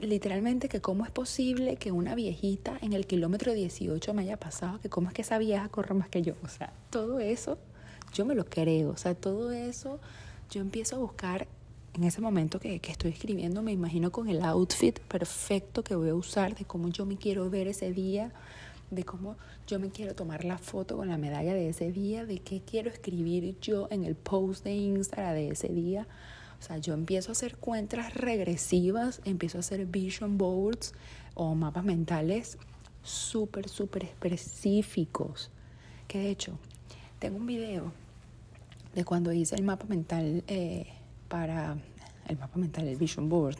literalmente 0.00 0.68
que 0.68 0.80
cómo 0.80 1.04
es 1.04 1.10
posible 1.10 1.76
que 1.76 1.92
una 1.92 2.14
viejita 2.14 2.78
en 2.80 2.92
el 2.92 3.06
kilómetro 3.06 3.52
18 3.52 4.14
me 4.14 4.22
haya 4.22 4.36
pasado, 4.36 4.80
que 4.80 4.88
cómo 4.88 5.08
es 5.08 5.14
que 5.14 5.22
esa 5.22 5.38
vieja 5.38 5.68
corre 5.68 5.94
más 5.94 6.08
que 6.08 6.22
yo. 6.22 6.34
O 6.44 6.48
sea, 6.48 6.72
todo 6.90 7.20
eso 7.20 7.58
yo 8.12 8.24
me 8.24 8.34
lo 8.34 8.44
creo. 8.44 8.90
O 8.90 8.96
sea, 8.96 9.14
todo 9.14 9.52
eso 9.52 10.00
yo 10.50 10.60
empiezo 10.60 10.96
a 10.96 10.98
buscar 10.98 11.48
en 11.94 12.04
ese 12.04 12.20
momento 12.20 12.58
que, 12.58 12.80
que 12.80 12.90
estoy 12.90 13.10
escribiendo, 13.10 13.62
me 13.62 13.72
imagino 13.72 14.10
con 14.10 14.28
el 14.28 14.42
outfit 14.42 14.98
perfecto 15.00 15.84
que 15.84 15.94
voy 15.94 16.08
a 16.08 16.14
usar, 16.14 16.54
de 16.54 16.64
cómo 16.64 16.88
yo 16.88 17.04
me 17.04 17.16
quiero 17.16 17.50
ver 17.50 17.68
ese 17.68 17.92
día, 17.92 18.32
de 18.90 19.04
cómo 19.04 19.36
yo 19.66 19.78
me 19.78 19.90
quiero 19.90 20.14
tomar 20.14 20.44
la 20.44 20.58
foto 20.58 20.96
con 20.96 21.08
la 21.08 21.18
medalla 21.18 21.54
de 21.54 21.68
ese 21.68 21.92
día, 21.92 22.24
de 22.24 22.38
qué 22.38 22.62
quiero 22.62 22.90
escribir 22.90 23.58
yo 23.60 23.88
en 23.90 24.04
el 24.04 24.14
post 24.14 24.64
de 24.64 24.74
Instagram 24.74 25.34
de 25.34 25.48
ese 25.48 25.68
día. 25.68 26.06
O 26.62 26.64
sea, 26.64 26.78
yo 26.78 26.94
empiezo 26.94 27.30
a 27.30 27.32
hacer 27.32 27.56
cuentas 27.56 28.14
regresivas, 28.14 29.20
empiezo 29.24 29.58
a 29.58 29.60
hacer 29.60 29.84
vision 29.84 30.38
boards 30.38 30.94
o 31.34 31.56
mapas 31.56 31.82
mentales 31.82 32.56
súper, 33.02 33.68
súper 33.68 34.04
específicos. 34.04 35.50
Que 36.06 36.20
de 36.20 36.30
hecho, 36.30 36.56
tengo 37.18 37.38
un 37.38 37.46
video 37.46 37.92
de 38.94 39.04
cuando 39.04 39.32
hice 39.32 39.56
el 39.56 39.64
mapa 39.64 39.86
mental 39.88 40.44
eh, 40.46 40.86
para 41.26 41.78
el 42.28 42.38
mapa 42.38 42.56
mental, 42.60 42.86
el 42.86 42.96
vision 42.96 43.28
board, 43.28 43.56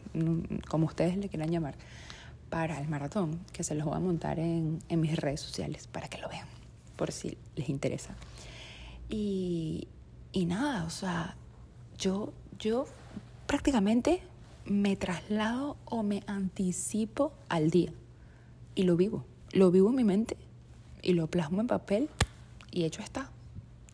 como 0.69 0.87
ustedes 0.87 1.17
le 1.17 1.29
quieran 1.29 1.51
llamar, 1.51 1.75
para 2.51 2.81
el 2.81 2.87
maratón, 2.87 3.41
que 3.53 3.65
se 3.65 3.75
los 3.75 3.85
voy 3.85 3.97
a 3.97 3.99
montar 3.99 4.38
en, 4.38 4.79
en 4.88 5.01
mis 5.01 5.17
redes 5.17 5.41
sociales 5.41 5.88
para 5.88 6.07
que 6.07 6.19
lo 6.19 6.29
vean, 6.29 6.47
por 6.95 7.11
si 7.11 7.37
les 7.57 7.69
interesa. 7.69 8.15
Y, 9.09 9.88
y 10.31 10.45
nada, 10.45 10.85
o 10.85 10.91
sea, 10.91 11.35
yo, 11.99 12.33
yo 12.62 12.87
prácticamente 13.48 14.22
me 14.64 14.94
traslado 14.94 15.77
o 15.85 16.05
me 16.05 16.22
anticipo 16.29 17.33
al 17.48 17.70
día 17.70 17.92
y 18.77 18.85
lo 18.85 18.96
vivo. 18.96 19.25
Lo 19.51 19.72
vivo 19.72 19.90
en 19.90 19.96
mi 19.96 20.05
mente 20.05 20.37
y 21.03 21.12
lo 21.14 21.27
plasmo 21.27 21.61
en 21.61 21.66
papel 21.66 22.09
y 22.70 22.85
hecho 22.85 23.03
está. 23.03 23.31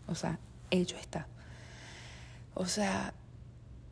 O 0.07 0.15
sea, 0.15 0.39
hecho 0.71 0.97
está. 0.99 1.27
O 2.55 2.67
sea, 2.67 3.15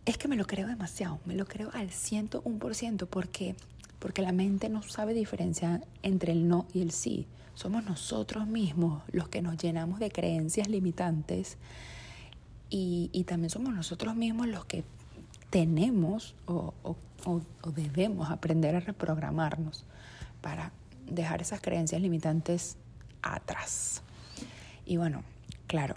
es 0.04 0.18
que 0.18 0.28
me 0.28 0.36
lo 0.36 0.46
creo 0.46 0.68
demasiado, 0.68 1.20
me 1.24 1.34
lo 1.34 1.46
creo 1.46 1.70
al 1.72 1.88
101% 1.88 3.06
porque, 3.06 3.56
porque 3.98 4.20
la 4.20 4.32
mente 4.32 4.68
no 4.68 4.82
sabe 4.82 5.14
diferenciar 5.14 5.86
entre 6.02 6.32
el 6.32 6.48
no 6.48 6.66
y 6.74 6.82
el 6.82 6.90
sí. 6.90 7.26
Somos 7.54 7.82
nosotros 7.84 8.46
mismos 8.46 9.02
los 9.10 9.30
que 9.30 9.40
nos 9.40 9.56
llenamos 9.56 10.00
de 10.00 10.10
creencias 10.10 10.68
limitantes 10.68 11.56
y, 12.70 13.11
y 13.12 13.24
también 13.24 13.50
somos 13.50 13.74
nosotros 13.74 14.14
mismos 14.16 14.48
los 14.48 14.64
que 14.64 14.85
tenemos 15.50 16.35
o, 16.46 16.74
debemos 17.74 18.31
aprender 18.31 18.76
a 18.76 18.81
reprogramarnos 18.81 19.85
para 20.40 20.70
dejar 21.11 21.40
esas 21.40 21.61
creencias 21.61 22.00
limitantes 22.00 22.76
atrás. 23.22 24.02
Y 24.85 24.96
bueno, 24.96 25.24
claro, 25.66 25.96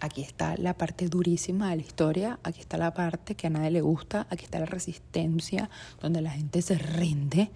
aquí 0.00 0.22
está 0.22 0.56
la 0.56 0.74
parte 0.74 1.08
durísima 1.08 1.70
de 1.70 1.76
la 1.76 1.82
historia, 1.82 2.38
aquí 2.42 2.60
está 2.60 2.76
la 2.76 2.92
parte 2.92 3.36
que 3.36 3.46
a 3.46 3.50
nadie 3.50 3.70
le 3.70 3.82
gusta, 3.82 4.26
aquí 4.30 4.44
está 4.44 4.58
la 4.58 4.66
resistencia, 4.66 5.70
donde 6.00 6.22
la 6.22 6.30
gente 6.30 6.62
se 6.62 6.76
rinde 6.76 7.50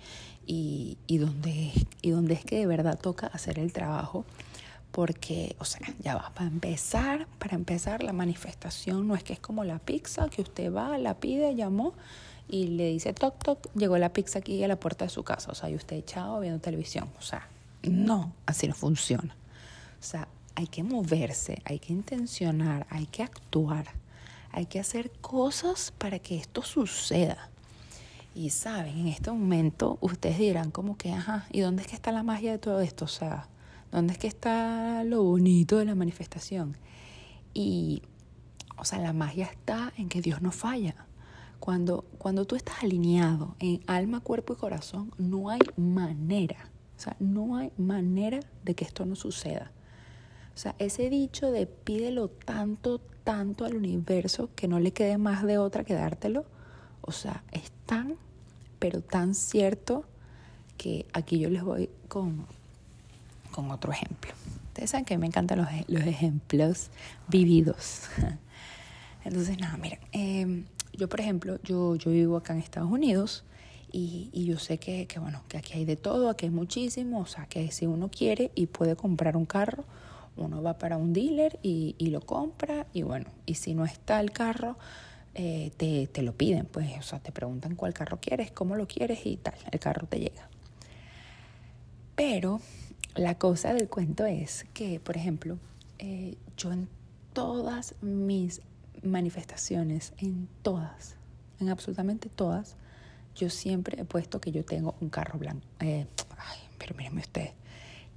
y, 0.46 0.98
y, 1.06 1.18
donde, 1.18 1.72
y 2.02 2.10
donde 2.10 2.34
es 2.34 2.44
que 2.44 2.58
de 2.58 2.66
verdad 2.66 2.98
toca 3.00 3.26
hacer 3.28 3.58
el 3.58 3.72
trabajo 3.72 4.24
porque, 4.94 5.56
o 5.58 5.64
sea, 5.64 5.92
ya 5.98 6.14
va, 6.14 6.30
para 6.34 6.48
empezar, 6.48 7.26
para 7.40 7.56
empezar 7.56 8.04
la 8.04 8.12
manifestación 8.12 9.08
no 9.08 9.16
es 9.16 9.24
que 9.24 9.32
es 9.32 9.40
como 9.40 9.64
la 9.64 9.80
pizza, 9.80 10.28
que 10.28 10.42
usted 10.42 10.72
va, 10.72 10.96
la 10.98 11.18
pide, 11.18 11.56
llamó 11.56 11.94
y 12.48 12.68
le 12.68 12.90
dice 12.90 13.12
toc 13.12 13.42
toc, 13.42 13.74
llegó 13.74 13.98
la 13.98 14.12
pizza 14.12 14.38
aquí 14.38 14.62
a 14.62 14.68
la 14.68 14.78
puerta 14.78 15.04
de 15.04 15.08
su 15.08 15.24
casa, 15.24 15.50
o 15.50 15.54
sea, 15.56 15.68
y 15.68 15.74
usted 15.74 15.96
echado 15.96 16.38
viendo 16.38 16.60
televisión, 16.60 17.10
o 17.18 17.22
sea, 17.22 17.48
no, 17.82 18.32
así 18.46 18.68
no 18.68 18.74
funciona. 18.74 19.34
O 20.00 20.04
sea, 20.04 20.28
hay 20.54 20.68
que 20.68 20.84
moverse, 20.84 21.60
hay 21.64 21.80
que 21.80 21.92
intencionar, 21.92 22.86
hay 22.88 23.06
que 23.06 23.24
actuar, 23.24 23.86
hay 24.52 24.66
que 24.66 24.78
hacer 24.78 25.10
cosas 25.20 25.92
para 25.98 26.20
que 26.20 26.36
esto 26.36 26.62
suceda. 26.62 27.48
Y 28.32 28.50
saben, 28.50 28.96
en 28.96 29.08
este 29.08 29.32
momento 29.32 29.98
ustedes 30.00 30.38
dirán 30.38 30.70
como 30.70 30.96
que, 30.96 31.12
ajá, 31.12 31.48
¿y 31.50 31.62
dónde 31.62 31.82
es 31.82 31.88
que 31.88 31.96
está 31.96 32.12
la 32.12 32.22
magia 32.22 32.52
de 32.52 32.58
todo 32.58 32.80
esto? 32.80 33.06
O 33.06 33.08
sea, 33.08 33.48
¿Dónde 33.94 34.14
es 34.14 34.18
que 34.18 34.26
está 34.26 35.04
lo 35.04 35.22
bonito 35.22 35.78
de 35.78 35.84
la 35.84 35.94
manifestación? 35.94 36.76
Y, 37.52 38.02
o 38.76 38.84
sea, 38.84 38.98
la 38.98 39.12
magia 39.12 39.44
está 39.44 39.92
en 39.96 40.08
que 40.08 40.20
Dios 40.20 40.42
no 40.42 40.50
falla. 40.50 41.06
Cuando, 41.60 42.04
cuando 42.18 42.44
tú 42.44 42.56
estás 42.56 42.82
alineado 42.82 43.54
en 43.60 43.82
alma, 43.86 44.18
cuerpo 44.18 44.54
y 44.54 44.56
corazón, 44.56 45.12
no 45.16 45.48
hay 45.48 45.60
manera, 45.76 46.72
o 46.96 47.00
sea, 47.00 47.14
no 47.20 47.56
hay 47.56 47.70
manera 47.78 48.40
de 48.64 48.74
que 48.74 48.84
esto 48.84 49.06
no 49.06 49.14
suceda. 49.14 49.70
O 50.56 50.58
sea, 50.58 50.74
ese 50.80 51.08
dicho 51.08 51.52
de 51.52 51.68
pídelo 51.68 52.30
tanto, 52.30 52.98
tanto 53.22 53.64
al 53.64 53.76
universo 53.76 54.50
que 54.56 54.66
no 54.66 54.80
le 54.80 54.92
quede 54.92 55.18
más 55.18 55.44
de 55.44 55.58
otra 55.58 55.84
que 55.84 55.94
dártelo, 55.94 56.46
o 57.00 57.12
sea, 57.12 57.44
es 57.52 57.70
tan, 57.86 58.16
pero 58.80 59.02
tan 59.02 59.36
cierto 59.36 60.04
que 60.76 61.06
aquí 61.12 61.38
yo 61.38 61.48
les 61.48 61.62
voy 61.62 61.90
con, 62.08 62.44
con 63.54 63.70
otro 63.70 63.92
ejemplo. 63.92 64.32
Ustedes 64.68 64.90
saben 64.90 65.04
que 65.04 65.16
me 65.16 65.26
encantan 65.26 65.58
los, 65.58 65.68
los 65.86 66.02
ejemplos 66.02 66.90
vividos. 67.28 68.08
Entonces, 69.24 69.58
nada, 69.58 69.76
miren, 69.76 70.00
em, 70.10 70.64
yo 70.92 71.08
por 71.08 71.20
ejemplo, 71.20 71.60
yo, 71.62 71.94
yo 71.94 72.10
vivo 72.10 72.36
acá 72.36 72.52
en 72.52 72.58
Estados 72.58 72.90
Unidos 72.90 73.44
y, 73.92 74.28
y 74.32 74.46
yo 74.46 74.58
sé 74.58 74.78
que, 74.78 75.06
que, 75.06 75.20
bueno, 75.20 75.42
que 75.48 75.58
aquí 75.58 75.74
hay 75.74 75.84
de 75.84 75.94
todo, 75.94 76.28
aquí 76.28 76.46
hay 76.46 76.50
muchísimo, 76.50 77.20
o 77.20 77.26
sea, 77.26 77.46
que 77.46 77.70
si 77.70 77.86
uno 77.86 78.10
quiere 78.10 78.50
y 78.56 78.66
puede 78.66 78.96
comprar 78.96 79.36
un 79.36 79.46
carro, 79.46 79.84
uno 80.36 80.60
va 80.60 80.76
para 80.76 80.96
un 80.96 81.12
dealer 81.12 81.60
y, 81.62 81.94
y 81.96 82.08
lo 82.08 82.20
compra 82.20 82.88
y 82.92 83.02
bueno, 83.02 83.26
y 83.46 83.54
si 83.54 83.74
no 83.74 83.84
está 83.84 84.20
el 84.20 84.32
carro, 84.32 84.76
eh, 85.34 85.70
te, 85.76 86.08
te, 86.08 86.22
lo 86.22 86.32
piden, 86.32 86.66
pues, 86.66 86.90
o 86.98 87.02
sea, 87.02 87.20
te 87.20 87.30
preguntan 87.30 87.76
cuál 87.76 87.94
carro 87.94 88.18
quieres, 88.20 88.50
cómo 88.50 88.74
lo 88.74 88.88
quieres 88.88 89.24
y 89.24 89.36
tal, 89.36 89.54
el 89.70 89.78
carro 89.78 90.08
te 90.08 90.18
llega. 90.18 90.48
Pero 92.16 92.60
la 93.14 93.36
cosa 93.36 93.72
del 93.72 93.88
cuento 93.88 94.26
es 94.26 94.66
que, 94.74 94.98
por 94.98 95.16
ejemplo, 95.16 95.58
eh, 95.98 96.36
yo 96.56 96.72
en 96.72 96.88
todas 97.32 97.94
mis 98.02 98.60
manifestaciones, 99.02 100.12
en 100.18 100.48
todas, 100.62 101.16
en 101.60 101.68
absolutamente 101.68 102.28
todas, 102.28 102.76
yo 103.36 103.50
siempre 103.50 104.00
he 104.00 104.04
puesto 104.04 104.40
que 104.40 104.52
yo 104.52 104.64
tengo 104.64 104.96
un 105.00 105.10
carro 105.10 105.38
blanco. 105.38 105.66
Eh, 105.80 106.06
ay, 106.36 106.58
pero 106.78 106.96
mírenme 106.96 107.20
usted, 107.20 107.50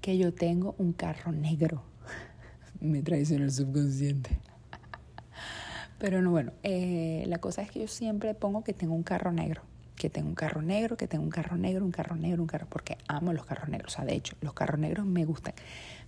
que 0.01 0.17
yo 0.17 0.33
tengo 0.33 0.75
un 0.77 0.93
carro 0.93 1.31
negro. 1.31 1.83
Me 2.79 3.01
traicionó 3.01 3.45
el 3.45 3.51
subconsciente. 3.51 4.39
Pero 5.99 6.21
no, 6.21 6.29
bueno, 6.29 6.53
eh, 6.61 7.23
la 7.27 7.39
cosa 7.39 7.63
es 7.63 7.71
que 7.71 7.79
yo 7.79 7.87
siempre 7.87 8.35
pongo 8.35 8.63
que 8.63 8.73
tengo 8.73 8.93
un 8.93 9.01
carro 9.01 9.31
negro 9.31 9.63
que 9.97 10.09
tengo 10.09 10.29
un 10.29 10.35
carro 10.35 10.61
negro, 10.61 10.95
que 10.95 11.07
tengo 11.07 11.23
un 11.23 11.31
carro 11.31 11.57
negro, 11.57 11.83
un 11.83 11.91
carro 11.91 12.15
negro, 12.15 12.41
un 12.41 12.47
carro, 12.47 12.67
porque 12.69 12.97
amo 13.07 13.33
los 13.33 13.45
carros 13.45 13.67
negros. 13.67 13.93
O 13.93 13.95
sea, 13.97 14.05
de 14.05 14.15
hecho, 14.15 14.35
los 14.41 14.53
carros 14.53 14.79
negros 14.79 15.05
me 15.05 15.25
gustan. 15.25 15.53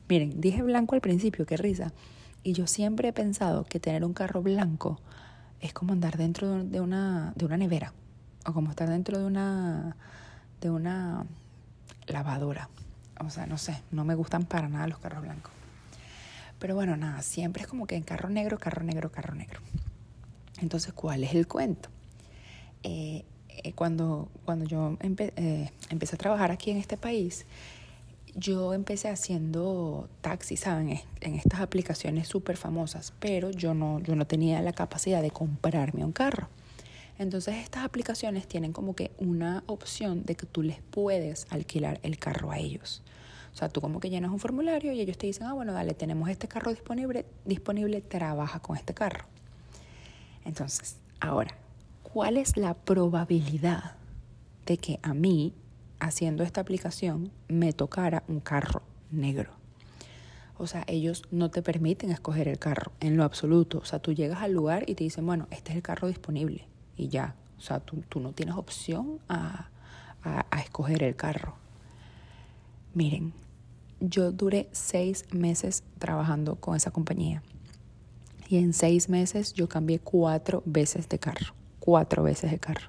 Miren, 0.08 0.40
dije 0.40 0.62
blanco 0.62 0.96
al 0.96 1.02
principio, 1.02 1.46
qué 1.46 1.58
risa. 1.58 1.92
Y 2.44 2.54
yo 2.54 2.68
siempre 2.68 3.10
he 3.10 3.14
pensado 3.14 3.66
que 3.66 3.80
tener 3.80 4.06
un 4.06 4.14
carro 4.14 4.42
blanco 4.42 5.02
es 5.60 5.74
como 5.74 5.92
andar 5.92 6.18
dentro 6.18 6.64
de 6.64 6.80
una, 6.80 7.34
de 7.36 7.46
una 7.46 7.58
nevera 7.58 7.94
o 8.46 8.54
como 8.54 8.70
estar 8.70 8.90
dentro 8.90 9.18
de 9.18 9.26
una, 9.26 9.98
de 10.62 10.70
una 10.70 11.26
lavadora. 12.08 12.70
O 13.20 13.30
sea, 13.30 13.46
no 13.48 13.58
sé, 13.58 13.82
no 13.92 14.06
me 14.06 14.16
gustan 14.16 14.46
para 14.46 14.70
nada 14.70 14.88
los 14.88 15.00
carros 15.00 15.24
blancos. 15.24 15.52
Pero 16.60 16.76
bueno, 16.76 16.96
nada, 16.96 17.22
siempre 17.22 17.64
es 17.64 17.68
como 17.68 17.88
que 17.88 17.96
en 17.96 18.04
carro 18.04 18.30
negro, 18.30 18.58
carro 18.58 18.84
negro, 18.84 19.12
carro 19.12 19.34
negro. 19.34 19.60
Entonces, 20.62 20.94
¿cuál 20.94 21.24
es 21.24 21.34
el 21.34 21.48
cuento? 21.48 21.90
Eh, 22.84 23.26
eh, 23.64 23.74
cuando, 23.74 24.30
cuando 24.46 24.66
yo 24.66 24.98
eh, 25.02 25.70
empecé 25.90 26.16
a 26.16 26.18
trabajar 26.18 26.52
aquí 26.52 26.72
en 26.72 26.78
este 26.78 26.98
país, 26.98 27.46
yo 28.36 28.74
empecé 28.74 29.10
haciendo 29.10 30.08
taxis, 30.22 30.62
¿saben? 30.62 31.02
En 31.22 31.36
estas 31.36 31.60
aplicaciones 31.60 32.28
súper 32.28 32.58
famosas, 32.58 33.14
pero 33.20 33.52
yo 33.52 33.74
no, 33.74 34.00
yo 34.00 34.16
no 34.16 34.26
tenía 34.26 34.62
la 34.62 34.74
capacidad 34.74 35.22
de 35.22 35.32
comprarme 35.32 36.06
un 36.06 36.12
carro. 36.12 36.48
Entonces 37.18 37.56
estas 37.58 37.84
aplicaciones 37.84 38.48
tienen 38.48 38.72
como 38.72 38.96
que 38.96 39.12
una 39.18 39.64
opción 39.68 40.24
de 40.24 40.36
que 40.36 40.46
tú 40.46 40.64
les 40.64 40.82
puedes 40.82 41.48
alquilar 41.50 42.00
el 42.04 42.18
carro 42.18 42.52
a 42.52 42.60
ellos. 42.60 43.02
O 43.54 43.58
sea, 43.58 43.68
tú 43.68 43.82
como 43.82 44.00
que 44.00 44.10
llenas 44.10 44.32
un 44.32 44.40
formulario 44.40 44.94
y 44.94 45.02
ellos 45.02 45.18
te 45.18 45.28
dicen, 45.28 45.48
ah, 45.48 45.54
bueno, 45.54 45.74
dale, 45.74 45.94
tenemos 45.94 46.30
este 46.30 46.48
carro 46.48 46.72
disponible, 46.72 47.26
disponible, 47.44 48.00
trabaja 48.00 48.60
con 48.60 48.78
este 48.78 48.94
carro. 48.94 49.26
Entonces, 50.46 50.98
ahora, 51.20 51.58
¿cuál 52.14 52.38
es 52.38 52.58
la 52.58 52.74
probabilidad 52.74 53.96
de 54.66 54.78
que 54.78 55.00
a 55.04 55.14
mí, 55.14 55.54
haciendo 56.00 56.44
esta 56.44 56.62
aplicación, 56.62 57.32
me 57.48 57.72
tocara 57.74 58.24
un 58.28 58.40
carro 58.40 58.82
negro? 59.12 59.52
O 60.58 60.68
sea, 60.68 60.84
ellos 60.88 61.24
no 61.32 61.50
te 61.52 61.62
permiten 61.62 62.12
escoger 62.12 62.48
el 62.48 62.60
carro 62.60 62.92
en 63.00 63.16
lo 63.16 63.24
absoluto. 63.24 63.78
O 63.78 63.86
sea, 63.86 64.00
tú 64.00 64.12
llegas 64.12 64.42
al 64.42 64.54
lugar 64.54 64.84
y 64.90 64.96
te 64.96 65.04
dicen, 65.04 65.26
bueno, 65.26 65.48
este 65.52 65.72
es 65.72 65.78
el 65.78 65.84
carro 65.84 66.08
disponible 66.08 66.68
y 66.98 67.08
ya. 67.08 67.36
O 67.58 67.62
sea, 67.62 67.80
tú, 67.80 68.20
no 68.20 68.34
tienes 68.34 68.56
opción 68.56 69.20
a, 69.30 69.70
a 70.24 70.62
escoger 70.62 71.04
el 71.04 71.16
carro. 71.16 71.56
Miren, 72.94 73.34
yo 74.02 74.32
duré 74.32 74.68
seis 74.72 75.26
meses 75.32 75.84
trabajando 75.98 76.56
con 76.56 76.76
esa 76.76 76.92
compañía. 76.92 77.42
Y 78.50 78.58
en 78.58 78.74
seis 78.74 79.10
meses 79.10 79.54
yo 79.54 79.70
cambié 79.70 80.00
cuatro 80.00 80.64
veces 80.66 81.08
de 81.08 81.20
carro 81.20 81.59
cuatro 81.90 82.22
veces 82.22 82.52
de 82.52 82.60
carro. 82.60 82.88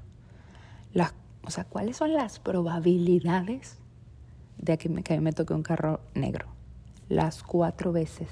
Las, 0.93 1.15
o 1.43 1.51
sea, 1.51 1.65
¿cuáles 1.65 1.97
son 1.97 2.13
las 2.13 2.39
probabilidades 2.39 3.79
de 4.59 4.77
que 4.77 4.91
me, 4.91 5.03
que 5.03 5.19
me 5.23 5.33
toque 5.33 5.55
un 5.55 5.63
carro 5.63 6.03
negro? 6.15 6.49
Las 7.09 7.43
cuatro 7.43 7.93
veces. 7.93 8.29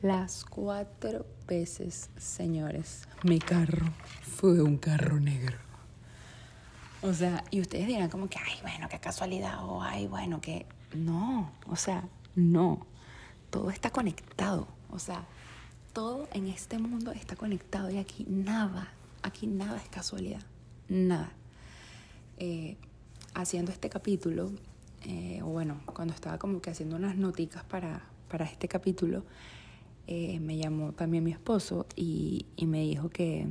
Las 0.00 0.46
cuatro 0.46 1.26
veces, 1.46 2.08
señores, 2.16 3.06
mi 3.22 3.38
carro 3.38 3.84
fue 4.22 4.62
un 4.62 4.78
carro 4.78 5.20
negro. 5.20 5.58
O 7.02 7.12
sea, 7.12 7.44
y 7.50 7.60
ustedes 7.60 7.86
dirán 7.86 8.08
como 8.08 8.28
que, 8.28 8.38
ay, 8.38 8.58
bueno, 8.62 8.88
qué 8.88 8.98
casualidad, 8.98 9.62
o 9.62 9.82
ay, 9.82 10.06
bueno, 10.06 10.40
que... 10.40 10.64
No, 10.94 11.52
o 11.66 11.76
sea, 11.76 12.04
no. 12.34 12.86
Todo 13.50 13.68
está 13.68 13.90
conectado. 13.90 14.66
O 14.90 14.98
sea, 14.98 15.26
todo 15.92 16.28
en 16.32 16.46
este 16.48 16.78
mundo 16.78 17.12
está 17.12 17.36
conectado 17.36 17.90
y 17.90 17.98
aquí 17.98 18.24
nada, 18.26 18.88
aquí 19.24 19.46
nada 19.46 19.78
es 19.78 19.88
casualidad. 19.88 20.42
Nada. 20.88 21.32
Eh, 22.38 22.76
haciendo 23.34 23.72
este 23.72 23.88
capítulo, 23.88 24.52
eh, 25.04 25.40
bueno, 25.42 25.80
cuando 25.86 26.14
estaba 26.14 26.38
como 26.38 26.60
que 26.60 26.70
haciendo 26.70 26.96
unas 26.96 27.16
noticas 27.16 27.64
para, 27.64 28.04
para 28.28 28.44
este 28.44 28.68
capítulo, 28.68 29.24
eh, 30.06 30.38
me 30.40 30.58
llamó 30.58 30.92
también 30.92 31.24
mi 31.24 31.32
esposo 31.32 31.86
y, 31.96 32.46
me 32.60 32.82
dijo 32.82 33.08
que 33.08 33.46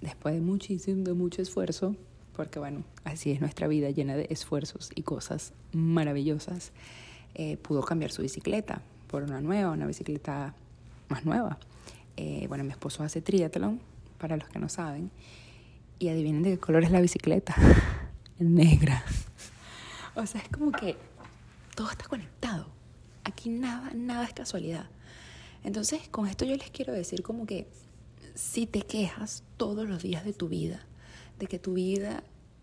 después 0.00 0.34
de 0.34 0.40
muchísimo, 0.40 1.04
de 1.04 1.12
mucho 1.12 1.42
esfuerzo, 1.42 1.94
porque 2.34 2.58
bueno, 2.58 2.82
así 3.04 3.30
es 3.30 3.40
nuestra 3.40 3.68
vida 3.68 3.90
llena 3.90 4.16
de 4.16 4.26
esfuerzos 4.30 4.90
y 4.94 5.02
cosas 5.02 5.52
maravillosas, 5.72 6.72
pudo 7.60 7.82
cambiar 7.82 8.10
su 8.10 8.22
bicicleta 8.22 8.80
por 9.08 9.22
una 9.22 9.42
nueva, 9.42 9.70
una 9.70 9.86
bicicleta 9.86 10.54
más 11.10 11.26
nueva. 11.26 11.58
Bueno, 12.48 12.64
mi 12.64 12.70
esposo 12.70 13.02
hace 13.02 13.20
triatlón, 13.20 13.80
para 14.16 14.36
los 14.36 14.48
que 14.48 14.58
no 14.58 14.68
saben, 14.68 15.10
y 15.98 16.08
adivinen 16.08 16.42
de 16.42 16.50
qué 16.50 16.58
color 16.58 16.84
es 16.84 16.90
la 16.90 17.00
bicicleta, 17.00 17.54
negra. 18.38 19.04
O 20.14 20.26
sea, 20.26 20.40
es 20.40 20.48
como 20.48 20.72
que 20.72 20.96
todo 21.74 21.90
está 21.90 22.06
conectado. 22.06 22.66
Aquí 23.24 23.50
nada, 23.50 23.90
nada 23.94 24.24
es 24.24 24.32
casualidad. 24.32 24.86
Entonces, 25.64 26.08
con 26.08 26.26
esto 26.26 26.44
yo 26.44 26.56
les 26.56 26.70
quiero 26.70 26.92
decir 26.92 27.22
como 27.22 27.46
que 27.46 27.66
si 28.34 28.66
te 28.66 28.82
quejas 28.82 29.42
todos 29.56 29.88
los 29.88 30.02
días 30.02 30.24
de 30.24 30.32
tu 30.32 30.48
vida, 30.48 30.86
de 31.38 31.46
que 31.46 31.58
tu 31.58 31.74
vida 31.74 32.22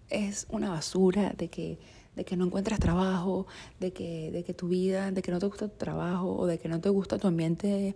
es 0.09 0.45
una 0.49 0.69
basura, 0.69 1.33
de 1.37 1.49
que, 1.49 1.79
de 2.15 2.23
que 2.23 2.37
no 2.37 2.45
encuentras 2.45 2.79
trabajo, 2.79 3.47
de 3.79 3.91
que, 3.91 4.31
de 4.31 4.43
que 4.43 4.53
tu 4.53 4.67
vida, 4.67 5.11
de 5.11 5.21
que 5.21 5.31
no 5.31 5.39
te 5.39 5.47
gusta 5.47 5.67
tu 5.67 5.77
trabajo, 5.77 6.35
o 6.35 6.45
de 6.45 6.59
que 6.59 6.69
no 6.69 6.79
te 6.79 6.89
gusta 6.89 7.17
tu 7.17 7.27
ambiente 7.27 7.95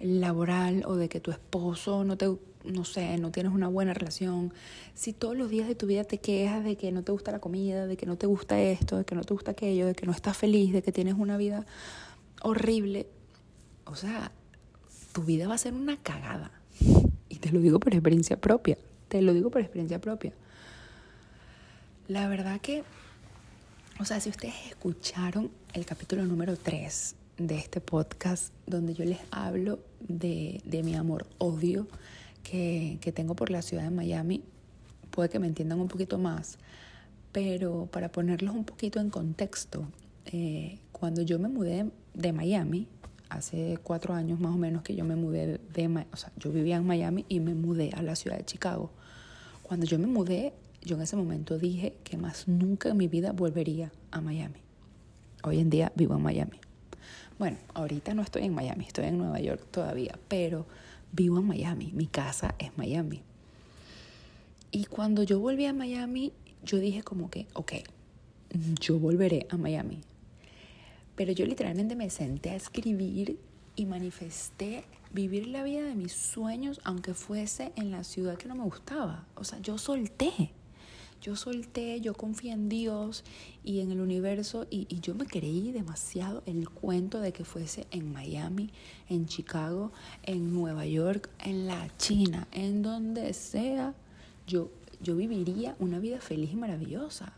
laboral, 0.00 0.84
o 0.86 0.96
de 0.96 1.08
que 1.08 1.20
tu 1.20 1.30
esposo 1.30 2.04
no 2.04 2.16
te, 2.16 2.26
no 2.66 2.84
sé, 2.84 3.18
no 3.18 3.30
tienes 3.30 3.52
una 3.52 3.68
buena 3.68 3.94
relación. 3.94 4.52
Si 4.94 5.12
todos 5.12 5.36
los 5.36 5.50
días 5.50 5.68
de 5.68 5.74
tu 5.74 5.86
vida 5.86 6.04
te 6.04 6.18
quejas 6.18 6.64
de 6.64 6.76
que 6.76 6.92
no 6.92 7.02
te 7.02 7.12
gusta 7.12 7.32
la 7.32 7.38
comida, 7.38 7.86
de 7.86 7.96
que 7.96 8.06
no 8.06 8.16
te 8.16 8.26
gusta 8.26 8.60
esto, 8.60 8.98
de 8.98 9.04
que 9.04 9.14
no 9.14 9.22
te 9.22 9.34
gusta 9.34 9.52
aquello, 9.52 9.86
de 9.86 9.94
que 9.94 10.06
no 10.06 10.12
estás 10.12 10.36
feliz, 10.36 10.72
de 10.72 10.82
que 10.82 10.92
tienes 10.92 11.14
una 11.14 11.36
vida 11.36 11.66
horrible, 12.42 13.06
o 13.84 13.94
sea, 13.94 14.32
tu 15.12 15.22
vida 15.22 15.48
va 15.48 15.54
a 15.54 15.58
ser 15.58 15.74
una 15.74 15.96
cagada. 15.96 16.50
Y 17.28 17.36
te 17.36 17.50
lo 17.50 17.60
digo 17.60 17.80
por 17.80 17.92
experiencia 17.92 18.36
propia, 18.40 18.76
te 19.08 19.22
lo 19.22 19.32
digo 19.34 19.50
por 19.50 19.60
experiencia 19.60 20.00
propia. 20.00 20.32
La 22.08 22.28
verdad 22.28 22.60
que, 22.60 22.84
o 23.98 24.04
sea, 24.04 24.20
si 24.20 24.30
ustedes 24.30 24.54
escucharon 24.68 25.50
el 25.72 25.84
capítulo 25.84 26.24
número 26.24 26.56
3 26.56 27.16
de 27.38 27.58
este 27.58 27.80
podcast, 27.80 28.52
donde 28.66 28.94
yo 28.94 29.04
les 29.04 29.18
hablo 29.30 29.80
de, 30.00 30.60
de 30.64 30.82
mi 30.82 30.94
amor-odio 30.94 31.86
que, 32.50 33.12
tengo 33.12 33.34
por 33.34 33.50
la 33.50 33.62
ciudad 33.62 33.82
de 33.82 33.90
Miami, 33.90 34.42
puede 35.10 35.28
que 35.28 35.38
me 35.38 35.48
entiendan 35.48 35.80
un 35.80 35.88
poquito 35.88 36.18
más, 36.18 36.58
pero 37.32 37.86
para 37.86 38.10
ponerlos 38.10 38.54
un 38.54 38.64
poquito 38.64 39.00
en 39.00 39.10
contexto, 39.10 39.84
eh, 40.26 40.78
cuando 40.92 41.22
yo 41.22 41.38
me 41.38 41.48
mudé 41.48 41.90
de 42.14 42.32
Miami, 42.32 42.86
hace 43.28 43.78
cuatro 43.82 44.14
años 44.14 44.38
más 44.38 44.54
o 44.54 44.58
menos 44.58 44.82
que 44.82 44.94
yo 44.94 45.04
me 45.04 45.16
mudé 45.16 45.58
de, 45.72 46.04
o 46.12 46.16
sea, 46.16 46.30
yo 46.36 46.52
vivía 46.52 46.76
en 46.76 46.86
Miami 46.86 47.24
y 47.28 47.40
me 47.40 47.54
mudé 47.54 47.90
a 47.94 48.02
la 48.02 48.14
ciudad 48.14 48.38
de 48.38 48.44
Chicago. 48.44 48.90
Cuando 49.62 49.84
yo 49.84 49.98
me 49.98 50.06
mudé, 50.06 50.52
yo 50.82 50.94
en 50.94 51.02
ese 51.02 51.16
momento 51.16 51.58
dije 51.58 51.96
que 52.04 52.16
más 52.16 52.46
nunca 52.46 52.90
en 52.90 52.96
mi 52.96 53.08
vida 53.08 53.32
volvería 53.32 53.90
a 54.12 54.20
Miami. 54.20 54.60
Hoy 55.42 55.58
en 55.58 55.68
día 55.68 55.90
vivo 55.96 56.14
en 56.14 56.22
Miami. 56.22 56.60
Bueno, 57.38 57.58
ahorita 57.74 58.14
no 58.14 58.22
estoy 58.22 58.44
en 58.44 58.54
Miami, 58.54 58.84
estoy 58.86 59.06
en 59.06 59.18
Nueva 59.18 59.40
York 59.40 59.66
todavía, 59.72 60.16
pero 60.28 60.66
vivo 61.12 61.38
en 61.38 61.46
Miami, 61.46 61.92
mi 61.92 62.06
casa 62.06 62.54
es 62.58 62.76
Miami. 62.76 63.22
Y 64.70 64.84
cuando 64.84 65.22
yo 65.22 65.38
volví 65.40 65.64
a 65.66 65.72
Miami, 65.72 66.32
yo 66.64 66.78
dije 66.78 67.02
como 67.02 67.30
que, 67.30 67.46
ok, 67.54 67.72
yo 68.80 68.98
volveré 68.98 69.46
a 69.50 69.56
Miami. 69.56 70.00
Pero 71.14 71.32
yo 71.32 71.46
literalmente 71.46 71.96
me 71.96 72.10
senté 72.10 72.50
a 72.50 72.56
escribir 72.56 73.38
y 73.74 73.86
manifesté 73.86 74.84
vivir 75.12 75.46
la 75.46 75.62
vida 75.62 75.82
de 75.82 75.94
mis 75.94 76.12
sueños, 76.12 76.80
aunque 76.84 77.14
fuese 77.14 77.72
en 77.76 77.90
la 77.90 78.04
ciudad 78.04 78.36
que 78.36 78.48
no 78.48 78.54
me 78.54 78.64
gustaba. 78.64 79.26
O 79.34 79.44
sea, 79.44 79.58
yo 79.60 79.78
solté. 79.78 80.52
Yo 81.20 81.34
solté, 81.34 82.00
yo 82.00 82.14
confié 82.14 82.52
en 82.52 82.68
Dios 82.68 83.24
y 83.64 83.80
en 83.80 83.90
el 83.90 84.00
universo 84.00 84.66
y, 84.70 84.86
yo 85.00 85.14
me 85.14 85.26
creí 85.26 85.72
demasiado 85.72 86.42
el 86.46 86.68
cuento 86.68 87.20
de 87.20 87.32
que 87.32 87.44
fuese 87.44 87.86
en 87.90 88.12
Miami, 88.12 88.70
en 89.08 89.26
Chicago, 89.26 89.92
en 90.22 90.52
Nueva 90.52 90.86
York, 90.86 91.28
en 91.40 91.66
la 91.66 91.88
China, 91.96 92.46
en 92.52 92.82
donde 92.82 93.32
sea, 93.32 93.94
yo, 94.46 94.70
yo 95.02 95.16
viviría 95.16 95.74
una 95.78 95.98
vida 95.98 96.20
feliz 96.20 96.52
y 96.52 96.56
maravillosa. 96.56 97.32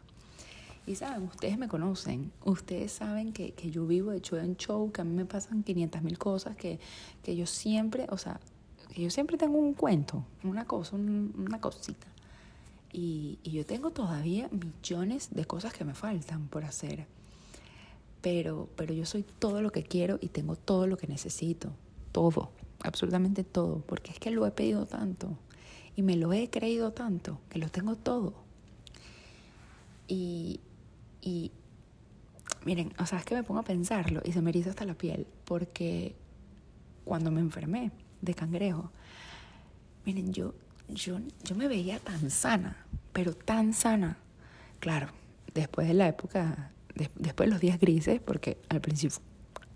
Y 0.86 0.94
saben, 0.94 1.24
ustedes 1.24 1.58
me 1.58 1.68
conocen, 1.68 2.32
ustedes 2.44 2.92
saben 2.92 3.32
que, 3.32 3.52
que 3.52 3.70
yo 3.70 3.86
vivo 3.86 4.10
de 4.10 4.22
show 4.22 4.38
en 4.38 4.56
show, 4.56 4.90
que 4.90 5.02
a 5.02 5.04
mí 5.04 5.14
me 5.14 5.26
pasan 5.26 5.62
500 5.62 6.02
mil 6.02 6.18
cosas, 6.18 6.56
que, 6.56 6.78
que 7.22 7.36
yo 7.36 7.46
siempre, 7.46 8.06
o 8.10 8.16
sea, 8.16 8.40
que 8.94 9.02
yo 9.02 9.10
siempre 9.10 9.36
tengo 9.36 9.58
un 9.58 9.74
cuento, 9.74 10.24
una 10.44 10.64
cosa, 10.64 10.96
una 10.96 11.60
cosita. 11.60 12.06
Y, 12.92 13.38
y 13.42 13.50
yo 13.50 13.66
tengo 13.66 13.90
todavía 13.90 14.48
millones 14.50 15.28
de 15.30 15.44
cosas 15.44 15.72
que 15.72 15.84
me 15.84 15.94
faltan 15.94 16.48
por 16.48 16.64
hacer. 16.64 17.06
Pero, 18.22 18.68
pero 18.76 18.94
yo 18.94 19.06
soy 19.06 19.24
todo 19.38 19.62
lo 19.62 19.70
que 19.70 19.84
quiero 19.84 20.18
y 20.20 20.28
tengo 20.28 20.56
todo 20.56 20.86
lo 20.86 20.96
que 20.96 21.06
necesito. 21.06 21.70
Todo, 22.12 22.50
absolutamente 22.82 23.44
todo. 23.44 23.82
Porque 23.86 24.12
es 24.12 24.18
que 24.18 24.30
lo 24.30 24.46
he 24.46 24.50
pedido 24.50 24.86
tanto 24.86 25.36
y 25.98 26.02
me 26.02 26.14
lo 26.14 26.32
he 26.32 26.48
creído 26.48 26.92
tanto 26.92 27.40
que 27.50 27.58
lo 27.58 27.68
tengo 27.68 27.96
todo. 27.96 28.32
Y, 30.06 30.60
y 31.20 31.50
miren, 32.64 32.92
o 33.00 33.06
sea, 33.06 33.18
es 33.18 33.24
que 33.24 33.34
me 33.34 33.42
pongo 33.42 33.58
a 33.58 33.64
pensarlo 33.64 34.22
y 34.24 34.30
se 34.30 34.40
me 34.40 34.50
eriza 34.50 34.70
hasta 34.70 34.84
la 34.84 34.94
piel, 34.94 35.26
porque 35.44 36.14
cuando 37.04 37.32
me 37.32 37.40
enfermé 37.40 37.90
de 38.22 38.34
cangrejo, 38.34 38.92
miren, 40.04 40.32
yo, 40.32 40.54
yo, 40.88 41.18
yo 41.44 41.54
me 41.54 41.68
veía 41.68 41.98
tan 41.98 42.30
sana, 42.30 42.86
pero 43.12 43.34
tan 43.34 43.72
sana. 43.72 44.18
Claro, 44.80 45.08
después 45.54 45.88
de 45.88 45.94
la 45.94 46.08
época, 46.08 46.72
de, 46.94 47.10
después 47.16 47.48
de 47.48 47.52
los 47.52 47.60
días 47.60 47.78
grises, 47.78 48.20
porque 48.20 48.58
al 48.68 48.80
principio, 48.80 49.18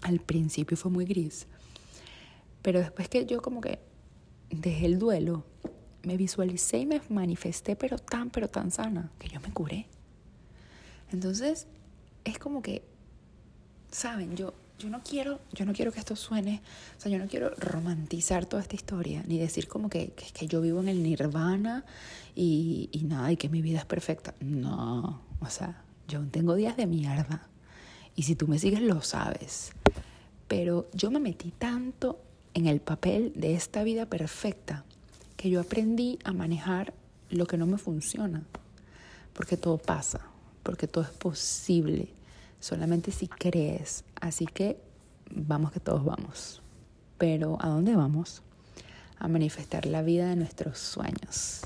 al 0.02 0.20
principio 0.20 0.76
fue 0.76 0.90
muy 0.90 1.04
gris, 1.04 1.46
pero 2.62 2.78
después 2.80 3.08
que 3.08 3.26
yo 3.26 3.42
como 3.42 3.60
que 3.60 3.80
dejé 4.50 4.86
el 4.86 4.98
duelo, 4.98 5.44
me 6.04 6.16
visualicé 6.16 6.78
y 6.78 6.86
me 6.86 7.00
manifesté, 7.08 7.76
pero 7.76 7.98
tan, 7.98 8.30
pero 8.30 8.48
tan 8.48 8.70
sana, 8.70 9.10
que 9.18 9.28
yo 9.28 9.40
me 9.40 9.52
curé. 9.52 9.86
Entonces, 11.12 11.66
es 12.24 12.38
como 12.38 12.62
que, 12.62 12.82
saben, 13.90 14.36
yo, 14.36 14.54
yo 14.82 14.90
no 14.90 15.02
quiero, 15.02 15.40
yo 15.52 15.64
no 15.64 15.72
quiero 15.72 15.92
que 15.92 16.00
esto 16.00 16.16
suene, 16.16 16.60
o 16.98 17.00
sea, 17.00 17.10
yo 17.10 17.18
no 17.18 17.26
quiero 17.26 17.50
romantizar 17.56 18.46
toda 18.46 18.62
esta 18.62 18.74
historia, 18.74 19.22
ni 19.26 19.38
decir 19.38 19.68
como 19.68 19.88
que, 19.88 20.08
que, 20.10 20.26
que 20.32 20.46
yo 20.46 20.60
vivo 20.60 20.80
en 20.80 20.88
el 20.88 21.02
nirvana 21.02 21.84
y, 22.34 22.88
y 22.92 23.04
nada, 23.04 23.30
y 23.30 23.36
que 23.36 23.48
mi 23.48 23.62
vida 23.62 23.78
es 23.78 23.86
perfecta. 23.86 24.34
No, 24.40 25.22
o 25.40 25.46
sea, 25.48 25.82
yo 26.08 26.20
tengo 26.28 26.54
días 26.54 26.76
de 26.76 26.86
mierda. 26.86 27.48
Y 28.16 28.24
si 28.24 28.34
tú 28.34 28.48
me 28.48 28.58
sigues, 28.58 28.82
lo 28.82 29.00
sabes. 29.02 29.72
Pero 30.48 30.88
yo 30.92 31.10
me 31.10 31.20
metí 31.20 31.50
tanto 31.50 32.20
en 32.52 32.66
el 32.66 32.80
papel 32.80 33.32
de 33.36 33.54
esta 33.54 33.84
vida 33.84 34.06
perfecta 34.06 34.84
que 35.36 35.48
yo 35.48 35.60
aprendí 35.60 36.18
a 36.24 36.32
manejar 36.32 36.92
lo 37.30 37.46
que 37.46 37.56
no 37.56 37.66
me 37.66 37.78
funciona. 37.78 38.42
Porque 39.32 39.56
todo 39.56 39.78
pasa 39.78 40.32
porque 40.62 40.86
todo 40.86 41.04
es 41.04 41.10
posible, 41.10 42.08
solamente 42.62 43.10
si 43.10 43.26
crees. 43.26 44.04
Así 44.20 44.46
que 44.46 44.78
vamos 45.30 45.72
que 45.72 45.80
todos 45.80 46.04
vamos. 46.04 46.62
Pero 47.18 47.58
¿a 47.60 47.68
dónde 47.68 47.94
vamos? 47.96 48.42
A 49.18 49.28
manifestar 49.28 49.84
la 49.84 50.02
vida 50.02 50.28
de 50.28 50.36
nuestros 50.36 50.78
sueños. 50.78 51.62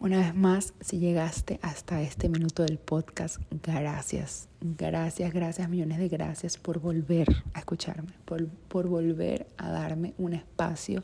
Una 0.00 0.18
vez 0.18 0.34
más, 0.34 0.74
si 0.80 0.98
llegaste 0.98 1.58
hasta 1.62 2.02
este 2.02 2.28
minuto 2.28 2.62
del 2.62 2.78
podcast, 2.78 3.38
gracias, 3.62 4.48
gracias, 4.60 5.32
gracias, 5.32 5.68
millones 5.70 5.98
de 5.98 6.08
gracias 6.08 6.58
por 6.58 6.80
volver 6.80 7.28
a 7.54 7.60
escucharme, 7.60 8.12
por, 8.26 8.46
por 8.46 8.88
volver 8.88 9.46
a 9.56 9.70
darme 9.70 10.14
un 10.18 10.34
espacio 10.34 11.02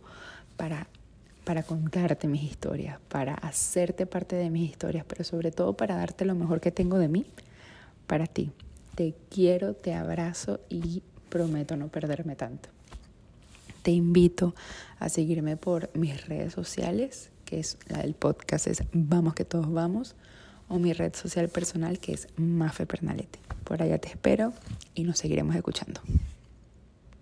para 0.56 0.88
para 1.44 1.64
contarte 1.64 2.28
mis 2.28 2.44
historias, 2.44 3.00
para 3.08 3.34
hacerte 3.34 4.06
parte 4.06 4.36
de 4.36 4.48
mis 4.48 4.70
historias, 4.70 5.04
pero 5.08 5.24
sobre 5.24 5.50
todo 5.50 5.76
para 5.76 5.96
darte 5.96 6.24
lo 6.24 6.36
mejor 6.36 6.60
que 6.60 6.70
tengo 6.70 6.98
de 6.98 7.08
mí 7.08 7.26
para 8.12 8.26
ti. 8.26 8.50
Te 8.94 9.14
quiero, 9.30 9.72
te 9.72 9.94
abrazo 9.94 10.60
y 10.68 11.02
prometo 11.30 11.78
no 11.78 11.88
perderme 11.88 12.36
tanto. 12.36 12.68
Te 13.80 13.90
invito 13.90 14.54
a 14.98 15.08
seguirme 15.08 15.56
por 15.56 15.88
mis 15.96 16.26
redes 16.26 16.52
sociales, 16.52 17.30
que 17.46 17.58
es 17.58 17.78
la 17.88 18.02
del 18.02 18.12
podcast, 18.12 18.66
es 18.66 18.82
Vamos 18.92 19.32
que 19.32 19.46
todos 19.46 19.72
vamos, 19.72 20.14
o 20.68 20.78
mi 20.78 20.92
red 20.92 21.14
social 21.14 21.48
personal, 21.48 22.00
que 22.00 22.12
es 22.12 22.28
Mafe 22.36 22.84
Pernalete. 22.84 23.38
Por 23.64 23.80
allá 23.80 23.96
te 23.96 24.08
espero 24.08 24.52
y 24.94 25.04
nos 25.04 25.16
seguiremos 25.16 25.56
escuchando. 25.56 26.02